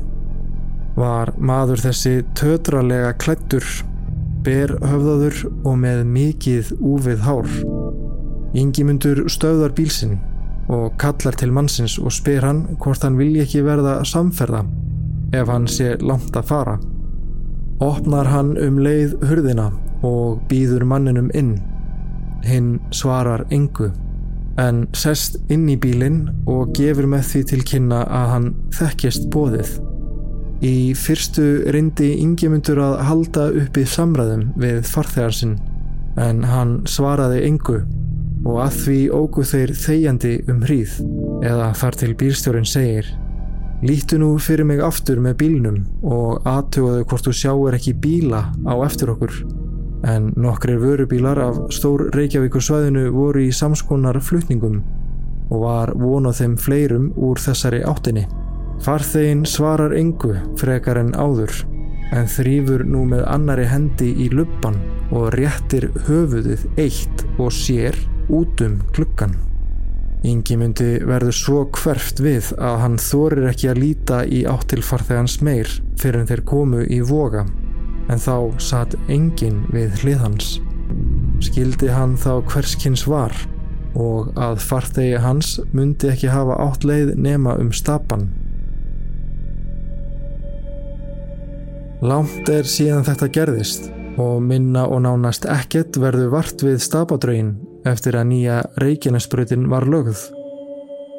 Var 0.97 1.33
maður 1.37 1.83
þessi 1.89 2.15
tötralega 2.39 3.11
klættur, 3.19 3.65
berhöfðaður 4.47 5.43
og 5.67 5.77
með 5.83 6.05
mikið 6.15 6.73
úfið 6.79 7.23
hár. 7.27 7.51
Ingimundur 8.57 9.25
stöðar 9.29 9.75
bílsinn 9.77 10.17
og 10.71 10.95
kallar 10.99 11.35
til 11.39 11.51
mannsins 11.55 11.97
og 11.99 12.15
spyr 12.15 12.47
hann 12.47 12.65
hvort 12.81 13.03
hann 13.03 13.19
vilji 13.19 13.43
ekki 13.43 13.63
verða 13.67 13.99
samferða 14.07 14.63
ef 15.35 15.49
hann 15.51 15.67
sé 15.67 15.95
langt 16.01 16.35
að 16.39 16.47
fara. 16.51 16.77
Opnar 17.83 18.31
hann 18.31 18.55
um 18.57 18.79
leið 18.81 19.19
hurðina 19.27 19.71
og 20.07 20.39
býður 20.49 20.85
manninum 20.87 21.27
inn. 21.37 21.57
Hinn 22.45 22.77
svarar 22.93 23.45
engu 23.49 23.89
en 24.57 24.85
sest 24.97 25.37
inn 25.53 25.67
í 25.69 25.77
bílinn 25.77 26.23
og 26.49 26.73
gefur 26.77 27.07
með 27.09 27.27
því 27.31 27.41
til 27.51 27.61
kynna 27.71 28.01
að 28.05 28.31
hann 28.33 28.47
þekkjast 28.77 29.27
bóðið. 29.33 29.75
Í 30.65 30.93
fyrstu 30.97 31.45
reyndi 31.73 32.15
Ingemundur 32.23 32.81
að 32.81 32.95
halda 33.05 33.49
upp 33.61 33.77
í 33.77 33.85
samræðum 33.85 34.47
við 34.57 34.81
farþegarsinn 34.89 35.59
en 36.17 36.41
hann 36.49 36.79
svaraði 36.89 37.43
engu 37.45 37.83
og 38.47 38.59
að 38.63 38.81
því 38.81 38.97
ógu 39.13 39.45
þeir 39.45 39.73
þegjandi 39.77 40.33
um 40.49 40.65
hríð 40.65 40.97
eða 41.45 41.71
þar 41.77 42.01
til 42.01 42.11
bílstjórin 42.17 42.69
segir 42.69 43.13
Lítu 43.85 44.17
nú 44.17 44.31
fyrir 44.41 44.65
mig 44.65 44.79
aftur 44.81 45.19
með 45.21 45.35
bílnum 45.43 45.83
og 46.01 46.47
aðtöguðu 46.49 47.03
hvort 47.05 47.27
þú 47.27 47.33
sjáur 47.37 47.77
ekki 47.77 47.93
bíla 48.01 48.47
á 48.65 48.73
eftir 48.81 49.11
okkur 49.13 49.35
en 50.03 50.33
nokkrir 50.37 50.77
vörubílar 50.81 51.39
af 51.41 51.57
stór 51.73 52.07
Reykjavíkur 52.13 52.61
svæðinu 52.61 53.07
voru 53.15 53.47
í 53.47 53.53
samskonar 53.53 54.19
flutningum 54.21 54.81
og 55.49 55.63
var 55.63 55.93
vonað 55.97 56.41
þeim 56.41 56.57
fleirum 56.59 57.07
úr 57.15 57.39
þessari 57.41 57.81
áttinni. 57.87 58.27
Farþegin 58.83 59.45
svarar 59.49 59.95
engu 59.97 60.35
frekar 60.59 60.99
en 61.01 61.15
áður 61.17 61.53
en 62.15 62.29
þrýfur 62.29 62.85
nú 62.87 63.03
með 63.09 63.25
annari 63.27 63.65
hendi 63.67 64.11
í 64.23 64.29
luppan 64.31 64.77
og 65.11 65.31
réttir 65.35 65.89
höfuðið 66.07 66.67
eitt 66.79 67.25
og 67.39 67.51
sér 67.55 67.97
út 68.29 68.61
um 68.63 68.79
klukkan. 68.93 69.33
Ingi 70.27 70.57
myndi 70.59 70.97
verður 71.07 71.35
svo 71.35 71.59
hverft 71.77 72.19
við 72.23 72.49
að 72.57 72.79
hann 72.83 72.97
þorir 73.01 73.49
ekki 73.51 73.69
að 73.71 73.81
líta 73.83 74.23
í 74.25 74.43
áttilfarþegans 74.49 75.39
meir 75.45 75.71
fyrir 75.97 76.23
en 76.23 76.29
þeir 76.29 76.43
komu 76.47 76.83
í 76.83 76.99
voga 77.05 77.45
en 78.07 78.21
þá 78.21 78.35
satt 78.61 78.95
engin 79.11 79.63
við 79.73 80.01
hlið 80.01 80.23
hans. 80.23 80.49
Skildi 81.43 81.91
hann 81.91 82.15
þá 82.17 82.39
hverskins 82.47 83.05
var 83.09 83.35
og 83.97 84.33
að 84.37 84.59
farþegi 84.61 85.21
hans 85.23 85.57
myndi 85.73 86.11
ekki 86.11 86.29
hafa 86.29 86.57
átt 86.61 86.85
leið 86.85 87.15
nema 87.17 87.57
um 87.61 87.71
stapan. 87.73 88.27
Lámt 92.05 92.49
er 92.53 92.67
síðan 92.69 93.05
þetta 93.07 93.29
gerðist 93.33 93.87
og 94.21 94.41
minna 94.45 94.85
og 94.85 95.01
nánast 95.05 95.47
ekkert 95.49 95.97
verður 96.01 96.29
vart 96.35 96.61
við 96.65 96.77
stapadrögin 96.81 97.55
eftir 97.89 98.17
að 98.17 98.29
nýja 98.31 98.57
Reykjanesbröðin 98.81 99.65
var 99.71 99.87
lögð. 99.89 100.27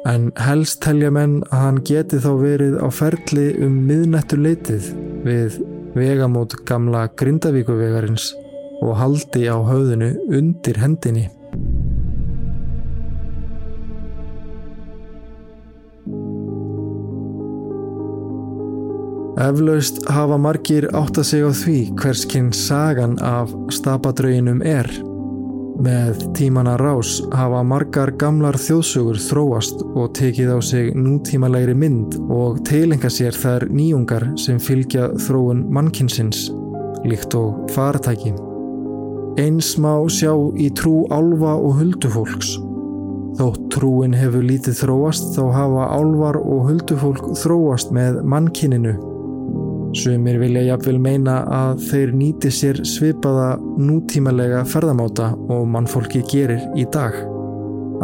En 0.07 0.29
helst 0.39 0.79
telja 0.83 1.11
menn 1.11 1.41
að 1.49 1.63
hann 1.65 1.81
geti 1.87 2.21
þá 2.23 2.31
verið 2.39 2.77
á 2.79 2.87
ferli 2.95 3.49
um 3.59 3.75
miðnættur 3.89 4.39
leitið 4.39 4.87
við 5.27 5.59
vegamót 5.95 6.53
gamla 6.69 7.07
Grindavíkuvegarins 7.17 8.31
og 8.83 8.95
haldi 8.99 9.47
á 9.49 9.57
höfðinu 9.57 10.13
undir 10.29 10.79
hendinni. 10.79 11.27
Eflaust 19.39 20.01
hafa 20.11 20.35
margir 20.35 20.89
átt 20.91 21.17
að 21.21 21.29
segja 21.29 21.51
því 21.61 21.77
hverskinn 22.01 22.49
sagan 22.51 23.15
af 23.23 23.53
stapadröginum 23.71 24.59
er. 24.67 25.08
Með 25.79 26.25
tímana 26.35 26.73
rás 26.75 27.21
hafa 27.31 27.61
margar 27.63 28.09
gamlar 28.19 28.57
þjóðsugur 28.59 29.15
þróast 29.23 29.79
og 29.87 30.09
tekið 30.17 30.51
á 30.51 30.59
sig 30.59 30.89
nútímalegri 30.91 31.71
mynd 31.71 32.17
og 32.27 32.59
teilenga 32.67 33.07
sér 33.07 33.31
þær 33.31 33.69
nýjungar 33.71 34.25
sem 34.35 34.59
fylgja 34.59 35.07
þróun 35.23 35.63
mannkinsins, 35.71 36.49
líkt 37.07 37.37
og 37.39 37.71
faratæki. 37.71 38.33
Eins 39.39 39.77
má 39.79 39.93
sjá 40.11 40.33
í 40.59 40.67
trú 40.75 41.05
álfa 41.15 41.55
og 41.55 41.79
huldufólks. 41.79 42.57
Þótt 43.39 43.69
trúin 43.71 44.17
hefur 44.19 44.43
lítið 44.43 44.81
þróast 44.81 45.31
þá 45.37 45.43
hafa 45.61 45.91
álvar 45.95 46.41
og 46.43 46.73
huldufólk 46.73 47.23
þróast 47.39 47.95
með 47.95 48.19
mannkininu 48.27 48.97
Sumir 49.97 50.37
vilja 50.37 50.61
jafnvel 50.67 50.99
meina 51.01 51.39
að 51.49 51.79
þeir 51.89 52.11
nýti 52.13 52.51
sér 52.53 52.79
svipaða 52.85 53.55
nútímalega 53.81 54.61
ferðamáta 54.69 55.31
og 55.49 55.65
mannfólki 55.73 56.21
gerir 56.29 56.61
í 56.77 56.85
dag. 56.93 57.15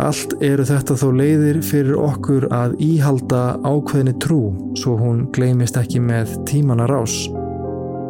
Allt 0.01 0.33
eru 0.43 0.65
þetta 0.67 0.97
þó 0.99 1.05
leiðir 1.15 1.61
fyrir 1.63 1.99
okkur 2.01 2.47
að 2.51 2.73
íhalda 2.83 3.43
ákveðni 3.63 4.15
trú 4.23 4.39
svo 4.75 4.97
hún 4.99 5.21
gleimist 5.35 5.77
ekki 5.79 6.01
með 6.03 6.33
tímana 6.49 6.87
rás. 6.89 7.13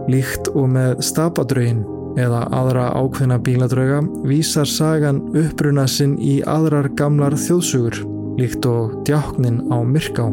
Líkt 0.10 0.50
og 0.56 0.72
með 0.74 1.04
stapadrögin 1.06 1.84
eða 2.18 2.46
aðra 2.56 2.88
ákveðna 2.96 3.38
bíladröga 3.44 4.02
vísar 4.26 4.70
sagan 4.70 5.20
uppbruna 5.36 5.86
sinn 5.90 6.16
í 6.18 6.40
aðrar 6.48 6.88
gamlar 6.98 7.36
þjóðsugur, 7.38 8.00
líkt 8.40 8.66
og 8.70 9.02
djáknin 9.06 9.66
á 9.68 9.78
Myrká, 9.84 10.30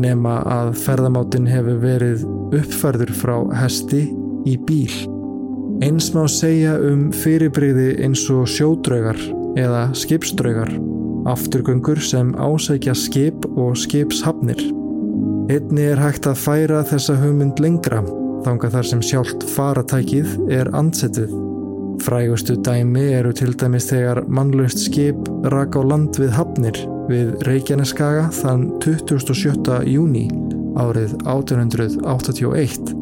nema 0.00 0.40
að 0.48 0.72
ferðamáttinn 0.80 1.46
hefur 1.50 1.78
verið 1.84 2.24
uppfærður 2.60 3.12
frá 3.18 3.36
hesti 3.58 4.06
í 4.48 4.56
bíl. 4.68 4.92
Eins 5.82 6.12
má 6.14 6.24
segja 6.30 6.76
um 6.78 7.08
fyrirbreyði 7.14 7.94
eins 8.04 8.22
og 8.32 8.46
sjódraugar 8.50 9.18
eða 9.58 9.88
skipsdraugar, 9.96 10.70
afturgöngur 11.30 12.00
sem 12.02 12.32
ásækja 12.38 12.94
skip 12.98 13.46
og 13.54 13.74
skipshafnir. 13.78 14.60
Einni 15.50 15.88
er 15.90 16.00
hægt 16.00 16.28
að 16.30 16.40
færa 16.40 16.84
þessa 16.88 17.16
hugmynd 17.20 17.60
lengra, 17.60 18.04
þanga 18.46 18.70
þar 18.76 18.90
sem 18.90 19.02
sjálft 19.04 19.44
faratækið 19.54 20.38
er 20.54 20.70
ansettið. 20.76 21.34
Frægustu 22.04 22.56
dæmi 22.64 23.04
eru 23.18 23.32
til 23.36 23.54
dæmis 23.58 23.86
þegar 23.90 24.24
mannlaust 24.28 24.82
skip 24.86 25.28
rak 25.52 25.76
á 25.78 25.82
land 25.84 26.18
við 26.20 26.34
hafnir 26.34 26.80
við 27.08 27.34
Reykjaneskaga 27.46 28.30
þann 28.34 28.66
27. 28.82 29.84
júni 29.88 30.26
árið 30.80 31.16
1881 31.24 32.94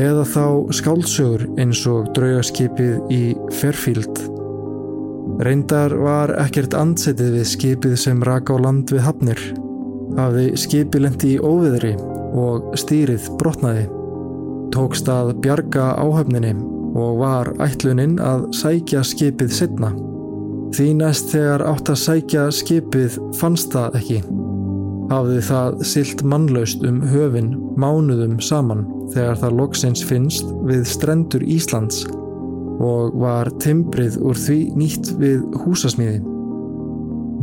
eða 0.00 0.24
þá 0.26 0.46
skálsögur 0.74 1.44
eins 1.60 1.84
og 1.86 2.08
draugaskipið 2.16 3.12
í 3.14 3.22
Fairfield. 3.60 4.22
Reyndar 5.44 5.94
var 5.98 6.34
ekkert 6.42 6.74
ansettið 6.78 7.38
við 7.38 7.46
skipið 7.50 7.96
sem 7.98 8.22
rak 8.26 8.50
á 8.50 8.56
land 8.58 8.90
við 8.92 9.04
hafnir. 9.06 9.40
Hafði 10.18 10.46
skipi 10.60 11.02
lendi 11.02 11.34
í 11.34 11.42
óviðri 11.42 11.94
og 12.34 12.74
stýrið 12.78 13.30
brotnaði. 13.40 13.88
Tókst 14.74 15.08
að 15.10 15.34
bjarga 15.42 15.92
áhöfninni 16.02 16.54
og 16.94 17.20
var 17.22 17.50
ætluninn 17.62 18.18
að 18.22 18.48
sækja 18.54 19.02
skipið 19.06 19.54
setna. 19.54 19.92
Því 20.74 20.88
næst 20.98 21.30
þegar 21.30 21.66
átt 21.70 21.90
að 21.90 22.02
sækja 22.02 22.48
skipið 22.54 23.18
fannst 23.38 23.74
það 23.74 24.00
ekki. 24.00 24.22
Hafði 25.10 25.40
það 25.44 25.80
silt 25.84 26.22
mannlaust 26.24 26.84
um 26.86 27.02
höfin 27.12 27.52
mánuðum 27.80 28.38
saman 28.40 28.86
þegar 29.12 29.40
það 29.42 29.56
loksins 29.60 30.04
finnst 30.08 30.52
við 30.64 30.84
strendur 30.88 31.44
Íslands 31.44 32.04
og 32.82 33.14
var 33.20 33.50
timbrið 33.62 34.16
úr 34.24 34.38
því 34.38 34.60
nýtt 34.78 35.12
við 35.20 35.44
húsasmíði. 35.64 36.22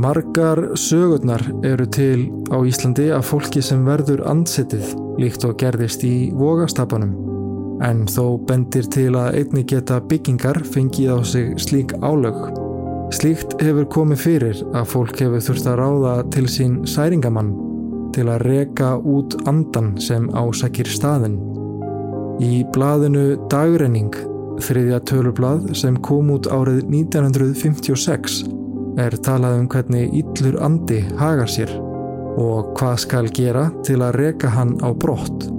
Margar 0.01 0.63
sögurnar 0.79 1.43
eru 1.67 1.85
til 1.85 2.31
á 2.49 2.57
Íslandi 2.65 3.11
af 3.13 3.27
fólki 3.29 3.61
sem 3.61 3.83
verður 3.85 4.23
ansettið 4.31 4.95
líkt 5.21 5.45
og 5.45 5.59
gerðist 5.61 6.05
í 6.07 6.31
vogastapanum 6.33 7.13
en 7.85 8.05
þó 8.09 8.37
bendir 8.47 8.87
til 8.93 9.11
að 9.17 9.41
einni 9.41 9.65
geta 9.67 10.01
byggingar 10.01 10.63
fengið 10.73 11.13
á 11.13 11.17
sig 11.25 11.53
slík 11.61 11.97
álög. 12.01 12.60
Slíkt 13.11 13.57
hefur 13.59 13.87
komið 13.91 14.21
fyrir 14.23 14.59
að 14.71 14.85
fólk 14.87 15.17
hefur 15.19 15.41
þurft 15.43 15.65
að 15.67 15.79
ráða 15.81 16.13
til 16.31 16.45
sín 16.47 16.77
særingamann 16.87 17.51
til 18.15 18.27
að 18.31 18.45
reka 18.47 18.93
út 18.97 19.35
andan 19.51 19.93
sem 19.99 20.29
ásakir 20.31 20.87
staðin. 20.87 21.35
Í 22.39 22.63
blaðinu 22.71 23.35
Dagrenning 23.51 24.15
þriðja 24.63 25.01
tölublað 25.11 25.67
sem 25.75 25.99
kom 26.07 26.31
út 26.31 26.47
árið 26.51 26.85
1956 26.87 28.41
er 29.01 29.19
talað 29.27 29.59
um 29.59 29.69
hvernig 29.71 30.11
yllur 30.23 30.61
andi 30.63 31.03
hagar 31.19 31.51
sér 31.51 31.71
og 32.39 32.73
hvað 32.79 32.99
skal 33.05 33.25
gera 33.35 33.67
til 33.83 33.99
að 33.99 34.21
reka 34.23 34.55
hann 34.55 34.77
á 34.79 34.87
brott. 34.95 35.49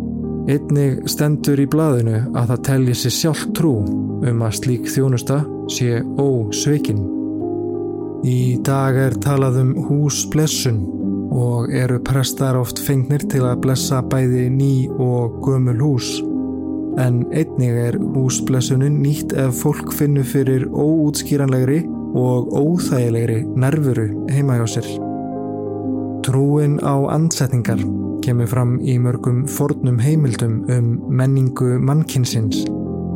Einnig 0.49 1.05
stendur 1.11 1.61
í 1.61 1.69
blaðinu 1.69 2.25
að 2.33 2.55
það 2.55 2.69
telji 2.71 3.01
sér 3.05 3.19
sjálf 3.21 3.49
trú 3.57 3.81
um 4.25 4.47
að 4.47 4.63
slík 4.63 4.89
þjónusta 4.89 5.43
sé 5.71 6.01
ósveikinn. 6.17 7.12
Í 8.23 8.59
dag 8.63 8.95
er 8.95 9.17
talað 9.19 9.57
um 9.59 9.71
húsblessun 9.89 10.77
og 11.35 11.73
eru 11.75 11.97
prestar 12.07 12.55
oft 12.55 12.79
fengnir 12.79 13.25
til 13.27 13.41
að 13.49 13.65
blessa 13.65 13.99
bæði 14.07 14.45
ný 14.53 14.75
og 14.95 15.41
gömul 15.43 15.81
hús 15.83 16.11
en 17.03 17.23
einnig 17.35 17.79
er 17.89 17.97
húsblessunin 17.99 19.01
nýtt 19.03 19.35
ef 19.43 19.63
fólk 19.65 19.91
finnur 19.97 20.29
fyrir 20.29 20.69
óútskýranlegri 20.71 21.81
og 22.15 22.53
óþægilegri 22.53 23.41
nervuru 23.59 24.07
heima 24.31 24.61
hjá 24.61 24.69
sér. 24.77 24.87
Trúin 26.23 26.79
á 26.85 26.95
ansetningar 27.17 27.83
kemur 28.23 28.47
fram 28.47 28.77
í 28.79 29.01
mörgum 29.03 29.49
fornum 29.51 29.99
heimildum 29.99 30.61
um 30.71 30.95
menningu 31.11 31.75
mannkinsins 31.83 32.63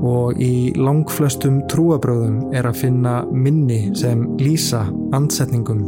og 0.04 0.40
í 0.42 0.72
langflestum 0.76 1.62
trúabröðum 1.70 2.54
er 2.56 2.68
að 2.68 2.82
finna 2.84 3.20
minni 3.32 3.92
sem 3.96 4.26
lýsa 4.40 4.86
ansetningum. 5.16 5.84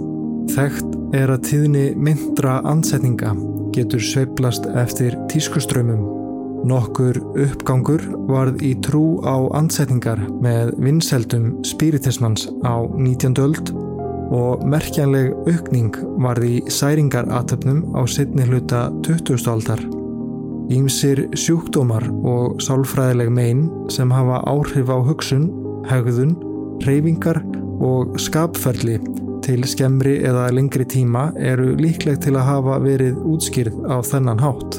Þekkt 0.54 0.94
er 1.18 1.32
að 1.34 1.44
tíðni 1.50 1.88
myndra 1.96 2.60
ansetninga 2.68 3.34
getur 3.76 4.00
sveiplast 4.00 4.64
eftir 4.80 5.18
tískuströmmum 5.32 6.18
Nokkur 6.66 7.20
uppgangur 7.38 8.02
varð 8.28 8.62
í 8.66 8.72
trú 8.82 9.20
á 9.22 9.38
ansetningar 9.56 10.20
með 10.42 10.74
vinseldum 10.82 11.52
spiritismans 11.66 12.48
á 12.66 12.82
19. 12.98 13.38
öld 13.44 13.70
og 14.34 14.64
merkjanleg 14.68 15.30
aukning 15.46 15.94
varð 16.18 16.48
í 16.48 16.56
særingaratöfnum 16.66 17.86
á 17.94 18.02
setni 18.10 18.48
hluta 18.50 18.88
20. 19.06 19.38
aldar. 19.54 19.97
Ímsir 20.68 21.22
sjúkdómar 21.32 22.04
og 22.28 22.58
sálfræðileg 22.60 23.30
megin 23.32 23.62
sem 23.88 24.10
hafa 24.12 24.42
áhrif 24.44 24.90
á 24.92 25.00
hugsun, 25.00 25.46
hegðun, 25.88 26.34
reyfingar 26.84 27.40
og 27.80 28.18
skapferli 28.20 28.98
til 29.44 29.64
skemmri 29.64 30.18
eða 30.28 30.50
lengri 30.52 30.84
tíma 30.84 31.30
eru 31.40 31.70
líklegt 31.78 32.26
til 32.26 32.34
að 32.36 32.48
hafa 32.50 32.76
verið 32.84 33.16
útskýrð 33.16 33.80
á 33.88 33.96
þennan 34.04 34.42
hátt. 34.44 34.76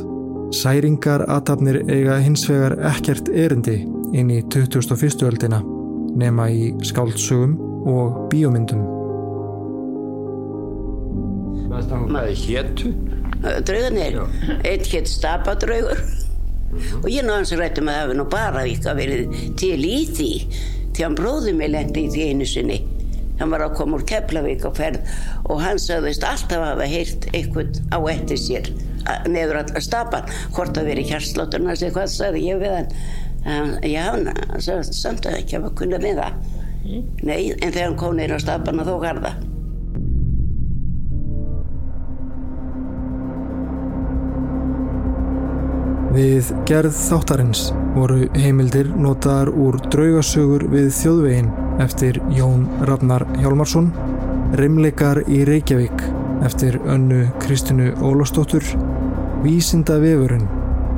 Særingar 0.53 1.25
aðtapnir 1.25 1.81
eiga 1.89 2.19
hins 2.21 2.45
vegar 2.49 2.77
ekkert 2.91 3.33
erindi 3.33 3.81
inn 4.13 4.29
í 4.29 4.43
2001. 4.53 5.25
öldina 5.25 5.63
nema 6.21 6.51
í 6.53 6.69
skáldsögum 6.85 7.57
og 7.89 8.29
bíómyndum. 8.29 8.85
Maður 11.69 12.35
héttu? 12.45 12.93
Draugarnir, 13.39 14.19
eitt 14.67 14.89
hétt 14.91 15.07
stapadraugur. 15.07 16.01
Og 17.01 17.07
ég 17.09 17.25
náðan 17.25 17.47
sem 17.49 17.59
rætti 17.59 17.81
með 17.81 17.95
að 17.95 18.03
hafa 18.03 18.17
nú 18.19 18.25
bara 18.29 18.63
eitthvað 18.65 18.99
verið 18.99 19.37
til 19.59 19.77
í 19.87 19.97
því 20.09 20.31
því 20.93 21.05
hann 21.05 21.17
bróði 21.17 21.53
mig 21.55 21.71
lendi 21.71 22.05
í 22.05 22.11
því 22.13 22.27
einu 22.29 22.47
sinni. 22.49 22.79
Hann 23.39 23.53
var 23.53 23.63
að 23.63 23.77
koma 23.79 23.97
úr 23.97 24.05
Keflavík 24.09 24.65
á 24.67 24.71
ferð 24.75 25.13
og 25.47 25.63
hann 25.63 25.79
sagðist 25.79 26.25
alltaf 26.27 26.59
að 26.59 26.71
hafa 26.73 26.89
heyrt 26.91 27.27
eitthvað 27.31 27.79
á 27.95 27.99
eftir 28.11 28.41
sér 28.41 28.71
neður 29.31 29.61
allar 29.61 29.83
stapan 29.83 30.27
hvort 30.53 30.75
það 30.75 30.89
veri 30.91 31.05
hérslótturna 31.07 31.73
eða 31.77 31.93
hvað 31.95 32.11
sagði 32.13 32.45
ég 32.49 32.59
við 32.61 32.75
hann. 32.75 32.91
Já, 33.87 34.03
hann 34.11 34.27
sagði 34.59 34.97
samt 34.99 35.29
að 35.29 35.39
ekki 35.39 35.57
hafa 35.57 35.71
kunnað 35.79 36.09
með 36.09 36.25
það. 36.25 36.57
Mm. 36.79 37.07
nei, 37.27 37.51
en 37.53 37.71
þegar 37.71 37.85
hann 37.85 37.97
kom 37.99 38.15
neyra 38.17 38.39
á 38.39 38.41
stapan 38.41 38.79
þó 38.87 38.93
garda 39.03 39.33
Við 46.09 46.53
gerð 46.65 46.95
þáttarins 46.97 47.67
voru 47.93 48.27
heimildir 48.33 48.89
notaðar 48.97 49.51
úr 49.53 49.77
draugasögur 49.93 50.65
við 50.71 50.87
þjóðvegin 50.97 51.51
eftir 51.83 52.17
Jón 52.33 52.65
Ragnar 52.89 53.27
Hjálmarsson, 53.37 53.91
Rimleikar 54.57 55.21
í 55.29 55.43
Reykjavík 55.45 56.01
eftir 56.47 56.79
önnu 56.89 57.27
Kristinu 57.43 57.91
Ólafstóttur 58.01 58.65
Vísinda 59.43 59.99
vefurinn 60.01 60.47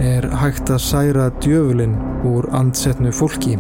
er 0.01 0.25
hægt 0.41 0.71
að 0.73 0.81
særa 0.81 1.27
djöfulinn 1.43 1.97
úr 2.25 2.47
andsetnu 2.57 3.11
fólki 3.13 3.57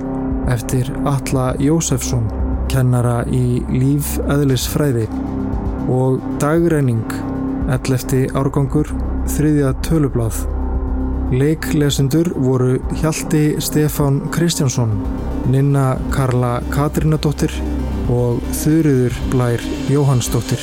eftir 0.49 0.87
Alla 1.05 1.51
Jósefsson, 1.61 2.25
kennara 2.71 3.21
í 3.29 3.61
lífæðlisfræði 3.69 5.05
og 5.91 6.21
dagreining, 6.41 7.05
ellefti 7.75 8.25
árgangur, 8.37 8.89
þriðja 9.35 9.75
tölublað. 9.85 10.45
Leiklesendur 11.31 12.33
voru 12.35 12.79
Hjalti 12.99 13.55
Stefán 13.59 14.21
Kristjánsson, 14.31 14.91
Ninna 15.47 15.95
Karla 16.11 16.57
Katrinadóttir 16.69 17.53
og 18.11 18.43
Þurriður 18.51 19.15
Blær 19.31 19.63
Jóhannsdóttir. 19.87 20.59